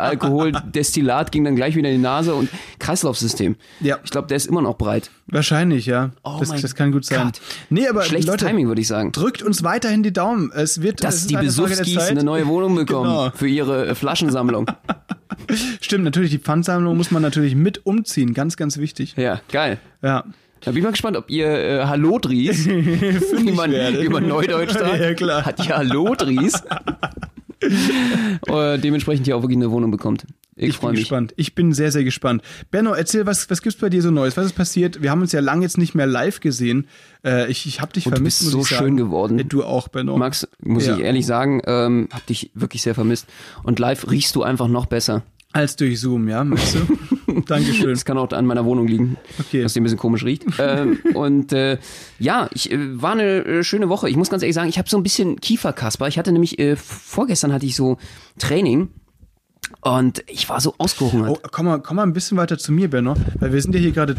[0.51, 2.49] Alkoholdestillat ging dann gleich wieder in die Nase und
[2.79, 3.55] Kreislaufsystem.
[3.79, 3.97] Ja.
[4.03, 5.09] Ich glaube, der ist immer noch breit.
[5.27, 6.11] Wahrscheinlich, ja.
[6.23, 7.25] Oh das, das kann gut sein.
[7.25, 7.41] Gott.
[7.69, 9.11] Nee, aber Schlechtes Leute, Timing, würde ich sagen.
[9.11, 10.51] drückt uns weiterhin die Daumen.
[10.53, 13.31] Es wird es Dass ist die Besuchskis eine neue Wohnung bekommen Genau.
[13.35, 14.65] für ihre äh, Flaschensammlung.
[15.81, 18.33] Stimmt, natürlich, die Pfandsammlung muss man natürlich mit umziehen.
[18.33, 19.15] Ganz, ganz wichtig.
[19.17, 19.79] Ja, geil.
[20.01, 20.23] Ja.
[20.63, 24.99] Da bin ich mal gespannt, ob ihr äh, Hallodries, wie man, wie man Neudeutsch sagt,
[24.99, 25.43] Ja, klar.
[25.45, 26.53] hat ihr Hallodries,
[28.47, 30.25] äh, dementsprechend hier auch wirklich eine Wohnung bekommt.
[30.61, 30.99] Ich, Ich bin mich.
[31.01, 31.33] gespannt.
[31.37, 32.43] Ich bin sehr, sehr gespannt.
[32.69, 34.37] Benno, erzähl, was, was gibt's bei dir so Neues?
[34.37, 35.01] Was ist passiert?
[35.01, 36.87] Wir haben uns ja lange jetzt nicht mehr live gesehen.
[37.25, 38.85] Äh, ich ich habe dich Und du vermisst, bist muss so ich sagen.
[38.89, 39.39] schön geworden.
[39.39, 40.17] Äh, Du auch, Benno.
[40.17, 40.95] Max, muss Ja.
[40.97, 43.27] ich ehrlich sagen, ähm, hab dich wirklich sehr vermisst.
[43.63, 45.23] Und live riechst du einfach noch besser.
[45.53, 47.41] Als durch Zoom, ja, meinst du?
[47.47, 47.89] Dankeschön.
[47.89, 49.61] Das kann auch an meiner Wohnung liegen, Okay.
[49.63, 50.45] dass die ein bisschen komisch riecht.
[50.59, 51.77] ähm, und äh,
[52.19, 54.09] ja, ich äh, war eine äh, schöne Woche.
[54.09, 56.07] Ich muss ganz ehrlich sagen, ich habe so ein bisschen Kieferkasper.
[56.07, 57.97] Ich hatte nämlich äh, vorgestern hatte ich so
[58.39, 58.89] Training
[59.81, 61.29] und ich war so ausgehungert.
[61.29, 63.81] Oh, komm mal, komm mal ein bisschen weiter zu mir, Benno, weil wir sind ja
[63.81, 64.15] hier gerade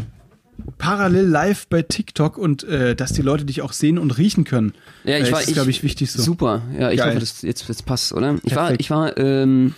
[0.77, 4.73] parallel live bei TikTok und äh, dass die Leute dich auch sehen und riechen können.
[5.03, 6.21] Ja, ich äh, war, ist, glaube ich, wichtig so.
[6.21, 6.61] Super.
[6.77, 7.09] Ja, ich Geil.
[7.09, 8.35] hoffe, das jetzt, jetzt passt, oder?
[8.43, 8.81] Ich war, Perfekt.
[8.81, 9.73] ich war, ähm,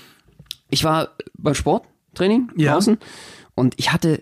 [0.70, 2.74] ich war beim Sporttraining Ja.
[2.74, 2.98] draußen
[3.56, 4.22] und ich hatte,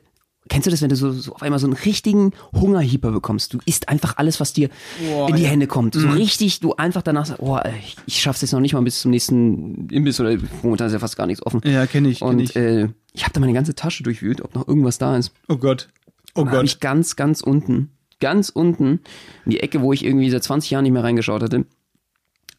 [0.53, 3.55] kennst du das, wenn du so, so auf einmal so einen richtigen Hungerhieper bekommst?
[3.55, 4.69] Du isst einfach alles, was dir
[5.03, 5.47] Boah, in die ja.
[5.47, 5.51] Mhm.
[5.51, 5.95] Hände kommt.
[5.95, 9.01] So richtig, du einfach danach sagst, oh, ich, ich schaff's jetzt noch nicht mal bis
[9.01, 11.61] zum nächsten Imbiss oder momentan ist ja fast gar nichts offen.
[11.65, 12.55] Ja, kenne ich, kenn Und ich.
[12.55, 15.31] äh, ich habe da meine ganze Tasche durchwühlt, ob noch irgendwas da ist.
[15.47, 15.89] Oh Gott.
[16.35, 16.65] Oh Gott.
[16.65, 17.89] ich ganz, ganz unten,
[18.19, 18.99] ganz unten,
[19.45, 21.65] in die Ecke, wo ich irgendwie seit 20 Jahren nicht mehr reingeschaut hatte,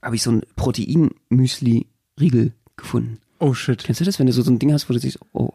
[0.02, 3.18] habe ich so ein Protein-Müsli-Riegel gefunden.
[3.38, 3.84] Oh shit.
[3.84, 5.52] Kennst du das, wenn du so, so ein Ding hast, wo du siehst, oh,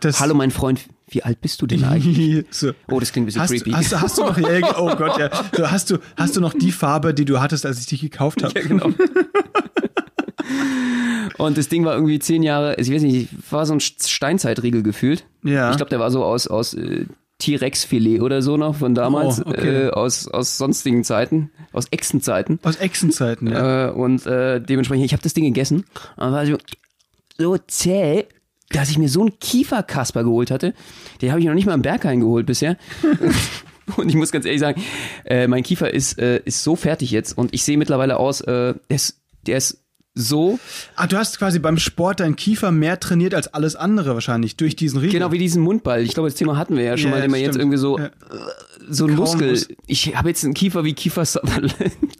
[0.00, 2.44] Das, hallo mein Freund, wie alt bist du denn eigentlich?
[2.50, 2.72] so.
[2.90, 3.70] Oh, das klingt ein bisschen Hast, creepy.
[3.72, 5.30] hast, hast du noch, ja, oh Gott, ja.
[5.56, 8.42] So, hast, du, hast du noch die Farbe, die du hattest, als ich dich gekauft
[8.42, 8.58] habe?
[8.58, 8.90] Ja, genau.
[11.38, 15.24] Und das Ding war irgendwie zehn Jahre, ich weiß nicht, war so ein Steinzeitriegel gefühlt.
[15.42, 15.70] Ja.
[15.70, 17.04] Ich glaube, der war so aus, aus äh,
[17.38, 19.86] T-Rex-Filet oder so noch von damals, Oh, okay.
[19.86, 22.58] äh, aus, aus sonstigen Zeiten, aus Echsenzeiten.
[22.62, 23.88] Aus Echsenzeiten, ja.
[23.88, 25.84] Äh, und äh, dementsprechend, ich habe das Ding gegessen
[26.16, 26.56] und war so,
[27.36, 28.24] so zäh,
[28.70, 30.74] dass ich mir so einen Kieferkasper geholt hatte.
[31.22, 32.76] Den habe ich noch nicht mal im Berghain geholt bisher.
[33.96, 34.82] und ich muss ganz ehrlich sagen,
[35.24, 38.74] äh, mein Kiefer ist, äh, ist so fertig jetzt und ich sehe mittlerweile aus, äh,
[38.74, 39.82] der, ist, der ist
[40.18, 40.58] so,
[40.94, 44.74] Ah, du hast quasi beim Sport deinen Kiefer mehr trainiert als alles andere wahrscheinlich, durch
[44.74, 45.12] diesen Riegel.
[45.20, 46.02] genau wie diesen Mundball.
[46.02, 47.98] Ich glaube, das Thema hatten wir ja schon Ja, mal, den man jetzt irgendwie so,
[47.98, 48.06] Ja.
[48.06, 48.10] äh,
[48.88, 49.50] so ein Muskel.
[49.50, 51.74] Mus- Ich habe jetzt einen Kiefer wie Kiefer Sutherland.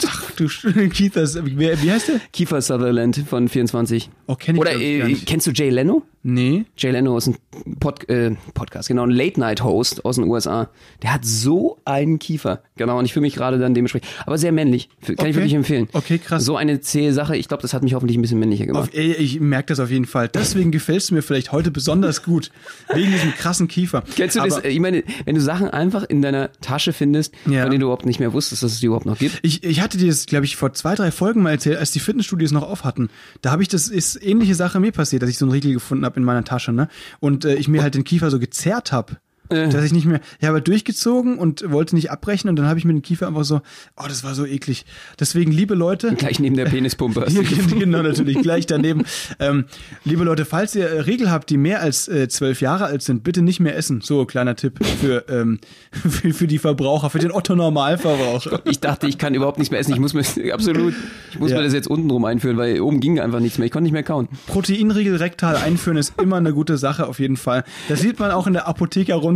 [0.07, 0.65] Ach, du das,
[1.47, 2.21] wie, wie heißt der?
[2.35, 4.11] Kiefer Sutherland von 24.
[4.27, 6.03] Oh, kenn ich Oder äh, kennst du Jay Leno?
[6.29, 6.65] Nee.
[6.77, 7.37] Jay Leno ist ein
[7.79, 10.69] Pod, äh, Podcast, genau, ein Late-Night-Host aus den USA.
[11.03, 12.63] Der hat so einen Kiefer.
[12.77, 14.09] Genau, und ich fühle mich gerade dann dementsprechend.
[14.27, 14.89] Aber sehr männlich.
[15.03, 15.31] Kann Okay.
[15.31, 15.89] ich wirklich empfehlen.
[15.93, 16.45] Okay, krass.
[16.45, 18.91] So eine zähe Sache, ich glaube, das hat mich hoffentlich ein bisschen männlicher gemacht.
[18.91, 20.29] Auf, ich merke das auf jeden Fall.
[20.29, 22.51] Deswegen gefällst du mir vielleicht heute besonders gut.
[22.93, 24.03] Wegen diesem krassen Kiefer.
[24.17, 24.55] Kennst du das?
[24.55, 27.63] Aber äh, Ich meine, wenn du Sachen einfach in deiner Tasche findest, Ja.
[27.63, 29.39] von denen du überhaupt nicht mehr wusstest, dass es die überhaupt noch gibt.
[29.43, 32.01] Ich, ich hatte dir das, glaube ich, vor zwei, drei Folgen mal erzählt, als die
[32.01, 33.11] Fitnessstudios noch auf hatten.
[33.43, 36.05] Da habe ich das, ist ähnliche Sache mir passiert, dass ich so einen Riegel gefunden
[36.05, 36.89] habe in meiner Tasche, ne?
[37.21, 39.19] Und äh, ich mir halt den Kiefer so gezerrt habe.
[39.49, 39.69] Äh.
[39.69, 42.85] dass ich nicht mehr, ich habe durchgezogen und wollte nicht abbrechen und dann habe ich
[42.85, 43.61] mit dem Kiefer einfach so,
[43.97, 44.85] oh, das war so eklig.
[45.21, 47.23] Deswegen, liebe Leute, Gleich neben der Penispumpe.
[47.23, 49.05] hast hier, genau, natürlich, gleich daneben.
[49.39, 49.65] Ähm,
[50.05, 53.23] liebe Leute, falls ihr äh, Regel habt, die mehr als äh, zwölf Jahre alt sind,
[53.25, 54.01] bitte nicht mehr essen.
[54.01, 55.59] So, kleiner Tipp für, ähm,
[55.93, 58.61] für, für die Verbraucher, für den Otto-Normalverbraucher.
[58.65, 59.93] Ich dachte, ich kann überhaupt nichts mehr essen.
[59.93, 60.95] Ich muss mir absolut,
[61.33, 61.59] ich muss Ja.
[61.59, 63.67] mir das jetzt unten rum einführen, weil oben ging einfach nichts mehr.
[63.67, 64.29] Ich konnte nicht mehr kauen.
[64.47, 67.65] Proteinriegel rektal einführen ist immer eine gute Sache, auf jeden Fall.
[67.89, 68.69] Das sieht man auch in der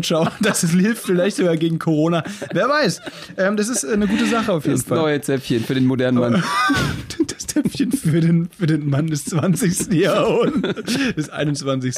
[0.00, 0.28] Apotheker-Rundschau.
[0.40, 2.24] Das hilft vielleicht sogar gegen Corona.
[2.52, 3.00] Wer weiß.
[3.36, 4.98] Ähm, das ist eine gute Sache auf jeden Das Fall.
[4.98, 6.42] neue Zäpfchen für den modernen Mann.
[7.26, 9.92] Das Töpfchen für den, für den Mann des 20.
[9.92, 10.94] Jahrhunderts.
[11.16, 11.96] Des 21.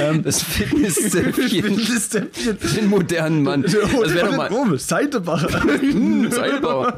[0.00, 2.56] Ähm, Das Fitnesszäpfchen das Töpfchen.
[2.58, 3.62] für den modernen Mann.
[3.62, 4.50] Das wäre doch mal.
[4.52, 5.62] Oh, Seitebacher.
[5.80, 6.94] Hm, Seilbauer.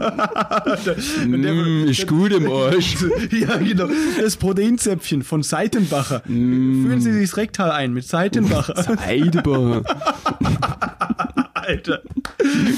[1.26, 2.96] Mm, ist gut im Arsch.
[3.32, 3.88] ja, genau.
[4.20, 6.22] Das Proteinzäpfchen von Seitenbacher.
[6.26, 8.74] Führen Sie sich das Rektal ein mit Seitenbacher.
[8.82, 9.82] Seilbauer.
[11.54, 12.00] Alter.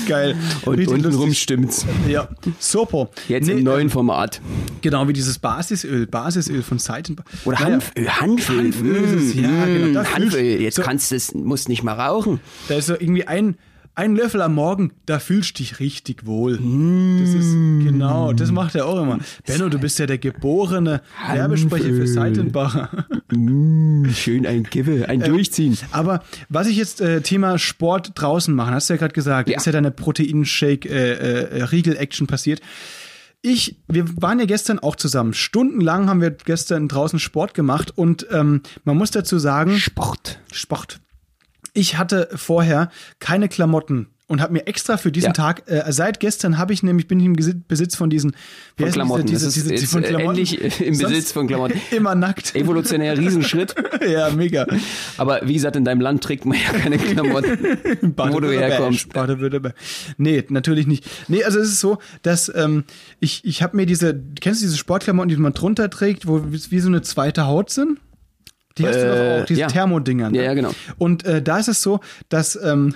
[0.09, 0.35] Geil.
[0.65, 1.43] Und Richtig untenrum lustig.
[1.43, 1.87] stimmt's.
[2.09, 3.09] Ja, super.
[3.29, 4.41] Jetzt Nee, im neuen Format.
[4.81, 7.29] Genau wie dieses Basisöl, Basisöl von Seitenbacher.
[7.45, 8.09] Oder Naja, Hanföl.
[8.09, 8.73] Hanföl.
[8.73, 9.93] Hanföl ja, genau.
[9.95, 10.61] Da fühlst- Hanföl.
[10.61, 12.41] Jetzt so- kannst du es, musst nicht mal rauchen.
[12.69, 13.57] Da ist so irgendwie ein,
[14.01, 16.53] ein Löffel am Morgen, da fühlst du dich richtig wohl.
[16.53, 19.19] Das ist, genau, das macht er auch immer.
[19.47, 22.07] Benno, du bist ja der geborene Werbesprecher für.
[22.07, 22.89] Seitenbacher.
[23.31, 25.77] Mm, schön ein Kippe, ein Durchziehen.
[25.93, 29.59] Aber was ich jetzt äh, Thema Sport draußen machen, hast du ja gerade gesagt, Ja.
[29.59, 32.63] ist ja deine Proteinshake-Riegel-Action passiert.
[33.43, 35.35] Ich, wir waren ja gestern auch zusammen.
[35.35, 40.41] Stundenlang haben wir gestern draußen Sport gemacht und ähm, man muss dazu sagen, Sport.
[40.53, 41.01] Sport.
[41.73, 45.33] Ich hatte vorher keine Klamotten und habe mir extra für diesen Ja.
[45.33, 48.31] Tag, äh, seit gestern habe ich nämlich, bin ich im Besitz von diesen
[48.77, 49.27] wie Von Klamotten.
[49.27, 50.39] Diese, diese, ist diese, jetzt, von äh, Klamotten.
[50.39, 51.81] endlich im Sonst Besitz von Klamotten.
[51.91, 52.55] Immer nackt.
[52.55, 53.75] Evolutionär Riesenschritt.
[54.09, 54.69] ja, mega.
[55.17, 57.59] Aber wie gesagt, in deinem Land trägt man ja keine Klamotten,
[58.17, 59.13] wo du herkommst.
[59.13, 59.75] Baden-Württemberg.
[60.17, 61.05] Nee, natürlich nicht.
[61.27, 62.85] Nee, also es ist so, dass ähm,
[63.19, 66.79] ich, ich habe mir diese, kennst du diese Sportklamotten, die man drunter trägt, wo wie
[66.79, 67.99] so eine zweite Haut sind?
[68.79, 69.67] Die hast du Äh, doch auch, diese ja.
[69.67, 70.31] Thermodinger.
[70.31, 70.39] Ne?
[70.39, 70.71] Ja, ja, genau.
[70.99, 72.95] Und äh, da ist es so, dass, ähm,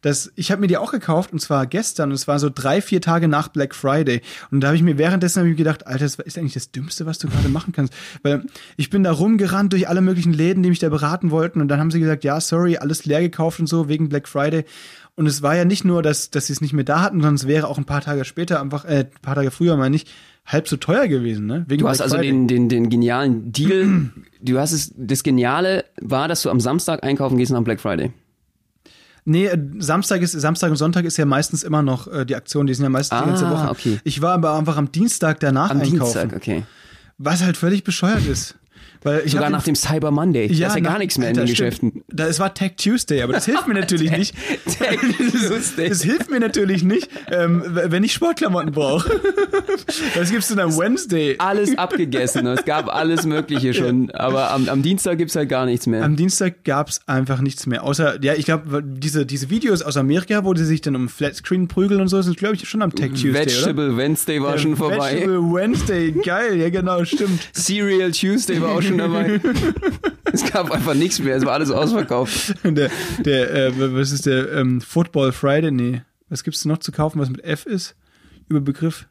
[0.00, 2.10] dass ich habe mir die auch gekauft und zwar gestern.
[2.10, 4.22] Und es war so drei, vier Tage nach Black Friday.
[4.50, 7.18] Und da habe ich mir währenddessen ich gedacht, Alter, das ist eigentlich das Dümmste, was
[7.18, 7.92] du gerade machen kannst.
[8.22, 8.44] Weil
[8.76, 11.60] ich bin da rumgerannt durch alle möglichen Läden, die mich da beraten wollten.
[11.60, 14.64] Und dann haben sie gesagt, ja, sorry, alles leer gekauft und so wegen Black Friday.
[15.16, 17.34] Und es war ja nicht nur, dass, dass sie es nicht mehr da hatten, sondern
[17.34, 20.06] es wäre auch ein paar Tage später, einfach, äh, ein paar Tage früher, meine ich,
[20.48, 21.64] halb so teuer gewesen, ne?
[21.68, 24.10] Wegen Du hast also den, den, den genialen Deal.
[24.40, 28.12] Du hast es, das Geniale war, dass du am Samstag einkaufen gehst nach Black Friday.
[29.24, 32.66] Nee, äh, Samstag ist Samstag und Sonntag ist ja meistens immer noch äh, die Aktion,
[32.66, 33.70] die sind ja meistens die ganze Ah, Woche.
[33.70, 33.98] okay.
[34.04, 36.62] Ich war aber einfach am Dienstag danach Am einkaufen, Dienstag, okay.
[37.18, 38.54] was halt völlig bescheuert ist.
[39.02, 40.48] Weil ich Sogar nach dem Cyber Monday.
[40.48, 41.58] da ist ja gar nichts mehr in den stimmt.
[41.58, 42.04] Geschäften.
[42.08, 44.34] Da, es war Tech Tuesday, aber das hilft mir natürlich nicht.
[44.78, 45.88] Tech Tuesday.
[45.88, 49.20] Das hilft mir natürlich nicht, ähm, wenn ich Sportklamotten brauche.
[50.14, 51.36] Das gibt's dann am Wednesday.
[51.38, 52.46] Alles abgegessen.
[52.46, 54.10] Es gab alles Mögliche schon.
[54.10, 56.02] Aber am, am Dienstag gibt's halt gar nichts mehr.
[56.04, 57.84] Am Dienstag gab's einfach nichts mehr.
[57.84, 61.68] Außer, ja, ich glaube, diese, diese Videos aus Amerika, wo die sich dann um Flatscreen
[61.68, 63.40] prügeln und so, sind, glaube ich, schon am Tech Tuesday, oder?
[63.40, 65.12] Vegetable Wednesday war schon vorbei.
[65.14, 67.40] Vegetable Wednesday, geil, ja genau, stimmt.
[67.52, 69.40] Cereal Tuesday war auch schon dabei.
[70.32, 71.36] es gab einfach nichts mehr.
[71.36, 72.54] Es war alles ausverkauft.
[72.64, 75.70] Der, der äh, was ist der, ähm, Football Friday?
[75.70, 76.02] Nee.
[76.28, 77.96] Was gibt's noch zu kaufen, was mit F ist?
[78.48, 79.08] Überbegriff?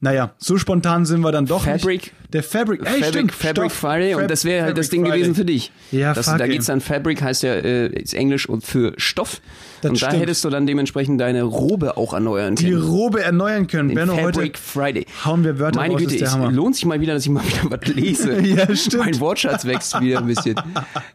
[0.00, 1.84] Naja, so spontan sind wir dann doch Fabric.
[1.84, 2.12] nicht.
[2.32, 3.72] Der Fabric, ey, Fabric, stimmt, Fabric Stoff.
[3.72, 5.18] Friday Fab- und das wäre halt das Fabric Ding Friday.
[5.20, 5.72] gewesen für dich.
[5.90, 9.40] Ja, das, fuck, Da geht's dann Fabric heißt ja äh, ist Englisch und für Stoff.
[9.82, 10.22] Das und da stimmt.
[10.22, 12.82] hättest du dann dementsprechend deine Robe auch erneuern Die können.
[12.82, 13.88] Robe erneuern können.
[13.88, 15.06] Den Benno, heute Fabric Friday.
[15.24, 17.42] hauen wir Wörter Meine raus, Güte, ist es lohnt sich mal wieder, dass ich mal
[17.44, 18.38] wieder was lese.
[18.50, 19.04] Ja, stimmt.
[19.04, 20.54] Mein Wortschatz wächst wieder ein bisschen.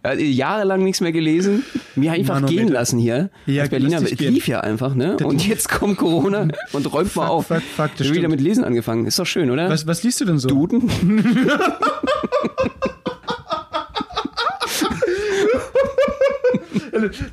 [0.03, 1.63] Ja, jahrelang nichts mehr gelesen,
[1.95, 2.61] mir einfach Manometer.
[2.63, 3.29] gehen lassen hier.
[3.45, 5.17] Ja, Als Berliner, es lief ja einfach, ne?
[5.17, 7.47] Und jetzt kommt Corona und räumt mal auf.
[7.47, 9.05] fuck, fuck, das Ich bin wieder mit Lesen angefangen.
[9.05, 9.69] Ist doch schön, oder?
[9.69, 10.47] Was, was liest du denn so?
[10.47, 10.89] Duden?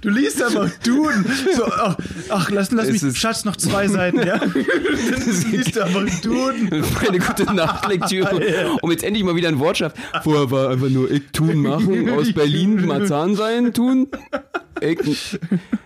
[0.00, 1.24] Du liest einfach Duden.
[1.54, 1.96] So, ach,
[2.28, 4.38] ach lass, lass Es mich, Schatz, noch zwei Seiten, ja?
[4.38, 6.85] Dann liest du einfach Duden.
[7.02, 8.76] Meine gute Nachtlektüre.
[8.82, 9.94] Um jetzt endlich mal wieder ein Wortschatz.
[10.22, 14.08] Vorher war einfach nur ich tun machen, aus Berlin Marzahn sein tun.
[14.80, 15.38] Ich,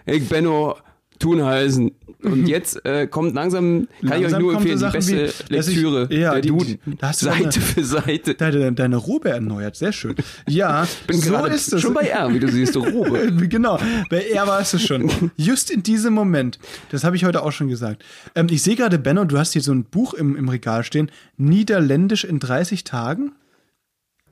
[0.06, 0.76] ich Benno
[1.18, 1.92] tun heißen.
[2.26, 5.48] Und jetzt äh, kommt langsam, kann ich euch Langsam nur kommen so empfehlen, die beste
[5.50, 6.78] wie, dass ich- Lektüre ja, der die- Duden.
[6.98, 8.34] da hast du Seite eine- für Seite.
[8.34, 10.14] Deine, deine Robe erneuert, sehr schön.
[10.48, 11.80] Ja, Bin so ist es.
[11.80, 13.32] schon bei R, wie du siehst, Robe.
[13.48, 13.78] Genau,
[14.10, 15.10] bei er warst du schon.
[15.36, 16.58] Just in diesem Moment.
[16.90, 18.04] Das habe ich heute auch schon gesagt.
[18.34, 21.10] Ähm, ich sehe gerade, Benno, du hast hier so ein Buch im, im Regal stehen.
[21.36, 23.32] Niederländisch in 30 Tagen?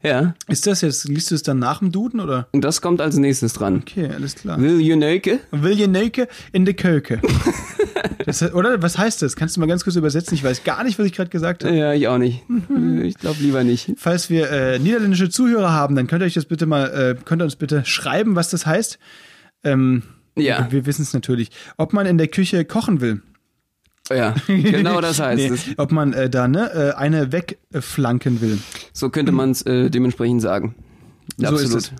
[0.04, 0.34] Ja.
[0.48, 2.46] Ist das jetzt, liest du es dann nach dem Duden oder?
[2.52, 3.78] Und das kommt als nächstes dran.
[3.78, 4.60] Okay, alles klar.
[4.60, 5.40] Will you Nöke?
[5.50, 7.20] Will je Nelke in de Köke.
[8.26, 9.36] Das, oder was heißt das?
[9.36, 10.34] Kannst du mal ganz kurz übersetzen?
[10.34, 11.74] Ich weiß gar nicht, was ich gerade gesagt habe.
[11.74, 12.42] Ja, ich auch nicht.
[13.02, 13.92] Ich glaube lieber nicht.
[13.98, 16.86] Falls wir äh, niederländische Zuhörer haben, dann könnt ihr euch das bitte mal,
[17.18, 18.98] äh, könnt ihr uns bitte schreiben, was das heißt.
[19.62, 20.02] Ähm,
[20.36, 20.66] Ja.
[20.70, 21.50] Wir wissen es natürlich.
[21.76, 23.20] Ob man in der Küche kochen will.
[24.10, 25.78] Ja, genau das heißt Nee, es.
[25.78, 28.58] ob man äh, da ne, äh, eine wegflanken will.
[28.92, 30.74] So könnte man es äh, dementsprechend sagen.
[31.36, 31.64] So Absolut.
[31.64, 31.92] ist es.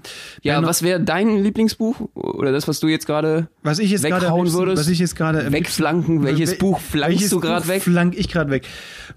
[0.42, 2.08] Ja, was wäre dein Lieblingsbuch?
[2.14, 4.78] Oder das, was du jetzt gerade Was ich jetzt weghauen würdest?
[4.78, 6.22] was ich jetzt gerade Wegflanken?
[6.22, 7.82] Welches Wel- Buch flankst du gerade weg?
[7.82, 8.64] Flank ich gerade weg.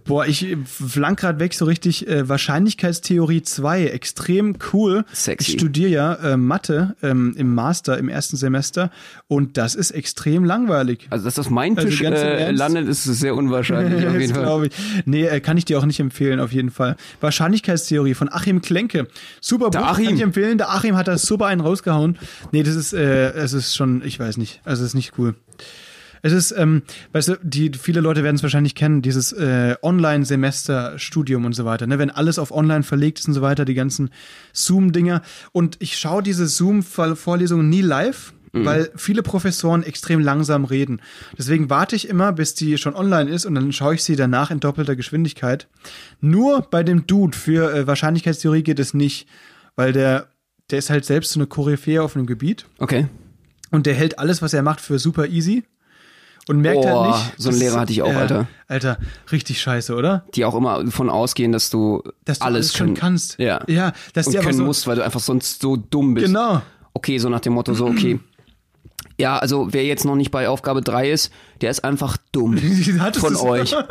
[0.06, 5.06] Boah, ich flank gerade weg so richtig äh, Wahrscheinlichkeitstheorie 2, extrem cool.
[5.14, 5.52] Sexy.
[5.52, 8.90] Ich studiere ja äh, Mathe ähm, im Master im ersten Semester
[9.28, 11.06] und das ist extrem langweilig.
[11.12, 14.66] Also, dass das meinem Also Tisch im äh, landet, ist sehr unwahrscheinlich auf jeden Fall.
[14.66, 14.72] ich.
[15.06, 16.96] Nee, äh, kann ich dir auch nicht empfehlen, auf jeden Fall.
[17.22, 19.08] Wahrscheinlichkeitstheorie von Achim Klenke.
[19.42, 20.07] Super Der Buch, Achim.
[20.08, 20.58] Kann ich empfehlen.
[20.58, 22.18] Der Achim hat da super einen rausgehauen.
[22.52, 24.62] Nee, das ist, äh, es ist schon, ich weiß nicht.
[24.64, 25.36] Also, es ist nicht cool.
[26.24, 26.82] Es ist, ähm,
[27.14, 31.86] weißt du, die, viele Leute werden es wahrscheinlich kennen, dieses äh, Online-Semester-Studium und so weiter,
[31.88, 32.00] ne?
[32.00, 34.10] Wenn alles auf online verlegt ist und so weiter, die ganzen
[34.52, 35.22] Zoom-Dinger.
[35.52, 41.02] Und ich schaue diese Zoom-Vorlesungen nie live, weil viele Professoren extrem langsam reden.
[41.38, 44.52] Deswegen warte ich immer, bis die schon online ist und dann schaue ich sie danach
[44.52, 45.68] in doppelter Geschwindigkeit.
[46.22, 49.28] Nur bei dem Dude für äh, Wahrscheinlichkeitstheorie geht es nicht,
[49.78, 50.28] weil der,
[50.70, 52.66] der ist halt selbst so eine Koryphäe auf einem Gebiet.
[52.80, 53.08] Okay.
[53.72, 55.64] Und der hält alles, was er macht, für super easy.
[56.50, 57.34] Und merkt Boah, halt nicht.
[57.42, 58.48] so einen Lehrer hatte ich auch, ja, Alter.
[58.70, 58.98] Alter,
[59.34, 60.24] richtig scheiße, oder?
[60.34, 63.38] Die auch immer davon ausgehen, dass du, Dass du alles, alles schon können- kannst.
[63.38, 63.62] Ja.
[63.68, 66.28] Ja, dass und die können so- musst, weil du einfach sonst so dumm bist.
[66.28, 66.62] Genau.
[66.94, 68.20] Okay, so nach dem Motto, so, okay.
[69.20, 72.58] Ja, also wer jetzt noch nicht bei Aufgabe 3 ist, der ist einfach dumm.
[73.18, 73.76] Von euch.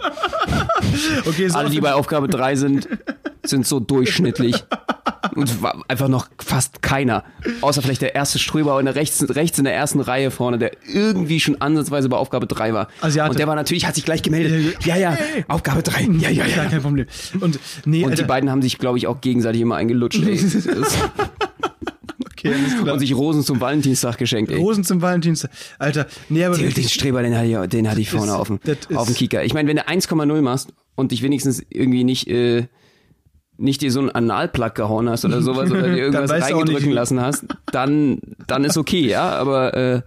[1.26, 2.88] Okay, Alle, die bei Aufgabe 3 sind,
[3.44, 4.64] sind so durchschnittlich.
[5.34, 7.24] Und war einfach noch fast keiner.
[7.60, 10.72] Außer vielleicht der erste Ströber in der rechts, rechts in der ersten Reihe vorne, der
[10.86, 12.88] irgendwie schon ansatzweise bei Aufgabe 3 war.
[13.00, 13.30] Asiate.
[13.30, 14.76] Und der war natürlich, hat sich gleich gemeldet.
[14.84, 16.02] Ja, ja, Aufgabe 3.
[16.18, 16.64] Ja, ja, ja, ja.
[16.66, 17.06] kein Problem.
[17.40, 20.22] Und nee, Und Alter, die beiden haben sich, glaube ich, auch gegenseitig immer eingelutscht.
[20.24, 20.38] Ey.
[22.38, 22.94] Okay, alles klar.
[22.94, 24.50] Und sich Rosen zum Valentinstag geschenkt.
[24.52, 24.58] Ey.
[24.58, 25.50] Rosen zum Valentinstag.
[25.78, 28.48] Alter, nee, aber Den, den Streber, den hatte ich, den hatte ich vorne ist- auf
[28.48, 28.60] dem,
[28.96, 29.42] auf dem Kicker.
[29.44, 32.66] Ich meine, wenn du 1,0 machst und dich wenigstens irgendwie nicht, äh,
[33.58, 37.46] nicht dir so einen Analplug gehauen hast oder sowas oder dir irgendwas reingedrücken lassen hast,
[37.72, 39.30] dann, dann ist okay, ja.
[39.30, 40.02] Aber, äh,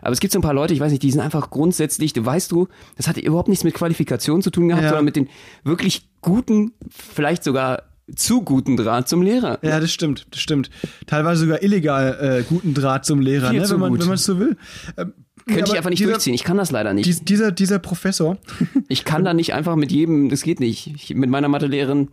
[0.00, 2.24] aber es gibt so ein paar Leute, ich weiß nicht, die sind einfach grundsätzlich, du
[2.24, 4.88] weißt du, das hat überhaupt nichts mit Qualifikation zu tun gehabt, Ja.
[4.90, 5.28] sondern mit den
[5.64, 7.82] wirklich guten, vielleicht sogar
[8.14, 9.58] zu guten Draht zum Lehrer.
[9.62, 10.70] Ja, das stimmt, das stimmt.
[11.06, 14.00] Teilweise sogar illegal äh, guten Draht zum Lehrer, ne, wenn man gut.
[14.00, 14.56] wenn man es so will.
[14.96, 15.12] Ähm,
[15.46, 16.34] Könnte aber ich einfach nicht dieser, durchziehen.
[16.34, 17.06] Ich kann das leider nicht.
[17.06, 18.38] Dies, dieser, dieser Professor,
[18.88, 20.90] Ich kann da nicht einfach mit jedem, das geht nicht.
[20.94, 22.08] Ich, mit meiner Mathelehrerin,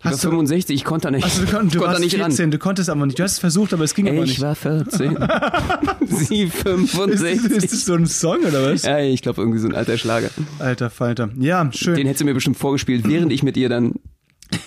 [0.00, 2.14] ich war Hast du- 65, ich konnte da nicht, also du, kon, du warst nicht
[2.14, 2.50] 14, ran.
[2.52, 3.18] du konntest aber nicht.
[3.18, 4.40] Du hast es versucht, aber es ging aber Ich nicht.
[4.40, 5.18] war 14.
[6.06, 7.44] Sie Ist, 65.
[7.64, 8.82] ist das so ein Song oder was?
[8.84, 10.30] Ja, ich glaube irgendwie so ein alter Schlager.
[10.60, 11.30] Alter Falter.
[11.40, 11.96] Ja, schön.
[11.96, 13.94] Den hätte sie mir bestimmt vorgespielt, während ich mit ihr dann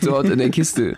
[0.02, 0.98] dort in der Kiste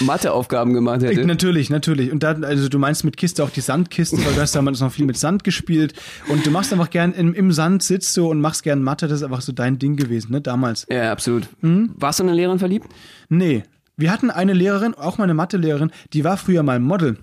[0.00, 1.26] Matheaufgaben gemacht Ich, hätte.
[1.26, 2.10] natürlich, natürlich.
[2.10, 4.90] Und dann, also du meinst mit Kiste auch die Sandkisten, weil du hast damals noch
[4.92, 5.94] viel mit Sand gespielt.
[6.28, 9.06] Und du machst einfach gern im, im Sand sitzt du und machst gern Mathe.
[9.06, 10.40] Das ist einfach so dein Ding gewesen, ne?
[10.40, 10.86] Damals.
[10.90, 11.48] Ja, absolut.
[11.60, 11.90] Hm?
[11.96, 12.88] Warst du in eine Lehrerin verliebt?
[13.28, 13.62] Nee.
[13.96, 17.16] Wir hatten eine Lehrerin, auch meine Mathelehrerin, die war früher mal Model.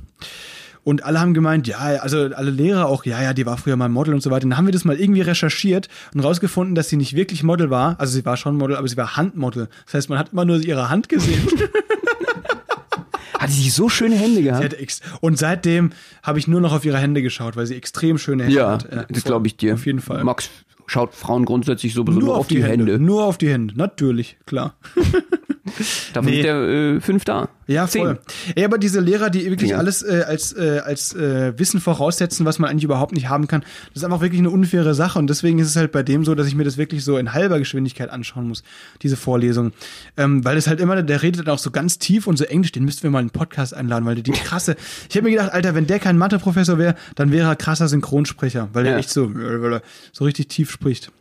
[0.83, 3.87] Und alle haben gemeint, ja, also alle Lehrer auch, ja, ja, die war früher mal
[3.89, 4.43] Model und so weiter.
[4.43, 7.69] Und dann haben wir das mal irgendwie recherchiert und rausgefunden, dass sie nicht wirklich Model
[7.69, 7.99] war.
[7.99, 9.69] Also sie war schon Model, aber sie war Handmodel.
[9.85, 11.47] Das heißt, man hat immer nur ihre Hand gesehen.
[13.39, 15.01] Hatte sie so schöne Hände Sie gehabt?
[15.19, 15.91] und seitdem
[16.21, 18.87] habe ich nur noch auf ihre Hände geschaut, weil sie extrem schöne Hände Ja, hat.
[19.09, 19.73] das glaube ich dir.
[19.73, 20.23] Auf jeden Fall.
[20.23, 20.49] Max
[20.87, 22.99] schaut Frauen grundsätzlich sowieso nur, auf die, Hände.
[22.99, 24.75] Nur auf die Hände, natürlich, klar.
[26.13, 26.37] Davon Nee.
[26.37, 27.49] sind ja äh, fünf da.
[27.65, 28.01] Ja, Zehn.
[28.03, 28.19] voll.
[28.57, 29.77] Ja, aber diese Lehrer, die wirklich Ja.
[29.77, 33.61] alles äh, als, äh, als äh, Wissen voraussetzen, was man eigentlich überhaupt nicht haben kann,
[33.93, 35.17] das ist einfach wirklich eine unfaire Sache.
[35.17, 37.33] Und deswegen ist es halt bei dem so, dass ich mir das wirklich so in
[37.33, 38.63] halber Geschwindigkeit anschauen muss,
[39.01, 39.71] diese Vorlesung.
[40.17, 42.73] Ähm, weil es halt immer, der redet dann auch so ganz tief und so englisch,
[42.73, 44.75] den müssten wir mal in einen Podcast einladen, weil der die krasse.
[45.09, 48.67] Ich habe mir gedacht, Alter, wenn der kein Matheprofessor wäre, dann wäre er krasser Synchronsprecher,
[48.73, 48.99] weil der Ja.
[48.99, 49.81] echt so, äh, weil er
[50.11, 51.11] so richtig tief spricht.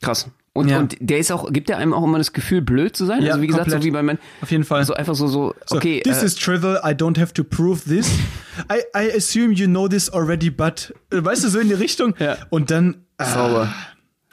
[0.00, 0.28] Krass.
[0.52, 0.78] Und, Ja.
[0.80, 3.22] und der ist auch, gibt der einem auch immer das Gefühl, blöd zu sein?
[3.22, 3.82] Ja, also wie gesagt, komplett.
[3.82, 4.84] so wie bei Men Auf jeden Fall.
[4.84, 6.00] So einfach so, so, So, okay.
[6.02, 8.10] this äh, is trivial, I don't have to prove this.
[8.68, 10.92] I, I assume you know this already, but.
[11.12, 12.14] Äh, Weißt du, so in die Richtung?
[12.18, 12.36] Ja.
[12.50, 13.04] Und dann.
[13.16, 13.74] Ah, sauber.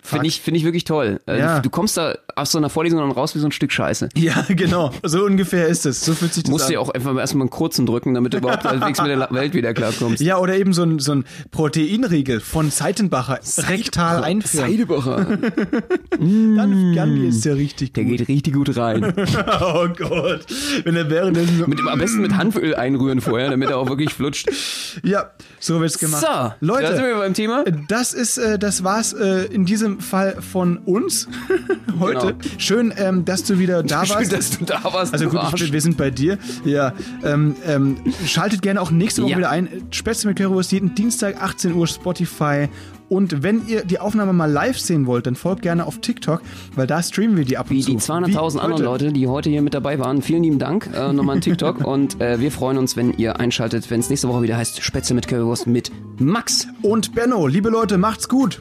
[0.07, 1.19] Finde ich, finde ich wirklich toll.
[1.27, 1.59] Äh, Ja.
[1.59, 4.09] Du kommst da aus so einer Vorlesung dann raus wie so ein Stück Scheiße.
[4.17, 4.91] Ja, genau.
[5.03, 6.01] So ungefähr ist es.
[6.03, 6.69] So fühlt sich das Musst an.
[6.69, 9.53] dir ja auch einfach erstmal einen kurzen drücken, damit du überhaupt halbwegs mit der Welt
[9.53, 10.21] wieder klarkommst.
[10.21, 13.39] Ja, oder eben so ein, so ein Proteinriegel von Seitenbacher
[13.69, 14.69] rektal einführen.
[14.69, 15.25] Seidebacher,
[16.19, 18.17] Dann, dann ist der richtig der gut.
[18.17, 19.13] geht richtig gut rein.
[19.59, 20.45] Oh Gott.
[20.83, 24.13] Wenn er währenddessen so, Mit, am besten mit Hanföl einrühren vorher, damit er auch wirklich
[24.13, 24.49] flutscht.
[25.03, 26.21] Ja, so wird's gemacht.
[26.21, 27.63] So, da sind Leute, wir beim Thema.
[27.87, 31.27] das ist, äh, das war's äh, in diesem Fall von uns
[31.99, 32.27] heute.
[32.33, 32.37] Genau.
[32.57, 34.33] Schön, ähm, dass du wieder da Schön, warst.
[34.33, 36.37] dass du da warst, Also gut, ich, wir sind bei dir.
[36.65, 36.93] Ja,
[37.23, 39.37] ähm, ähm, schaltet gerne auch nächste Woche Ja.
[39.37, 39.67] wieder ein.
[39.91, 42.67] Spätzle mit Currywurst jeden Dienstag 18 Uhr Spotify.
[43.09, 46.41] Und wenn ihr die Aufnahme mal live sehen wollt, dann folgt gerne auf TikTok,
[46.75, 47.91] weil da streamen wir die ab und Wie zu.
[47.91, 48.83] die 200.000 Wie anderen.
[48.83, 50.21] Leute, die heute hier mit dabei waren.
[50.21, 53.89] Vielen lieben Dank äh, nochmal an TikTok und äh, wir freuen uns, wenn ihr einschaltet,
[53.89, 55.89] wenn es nächste Woche wieder heißt Spätzle mit Currywurst mit
[56.19, 56.67] Max.
[56.81, 58.59] Und Benno, liebe Leute, macht's gut.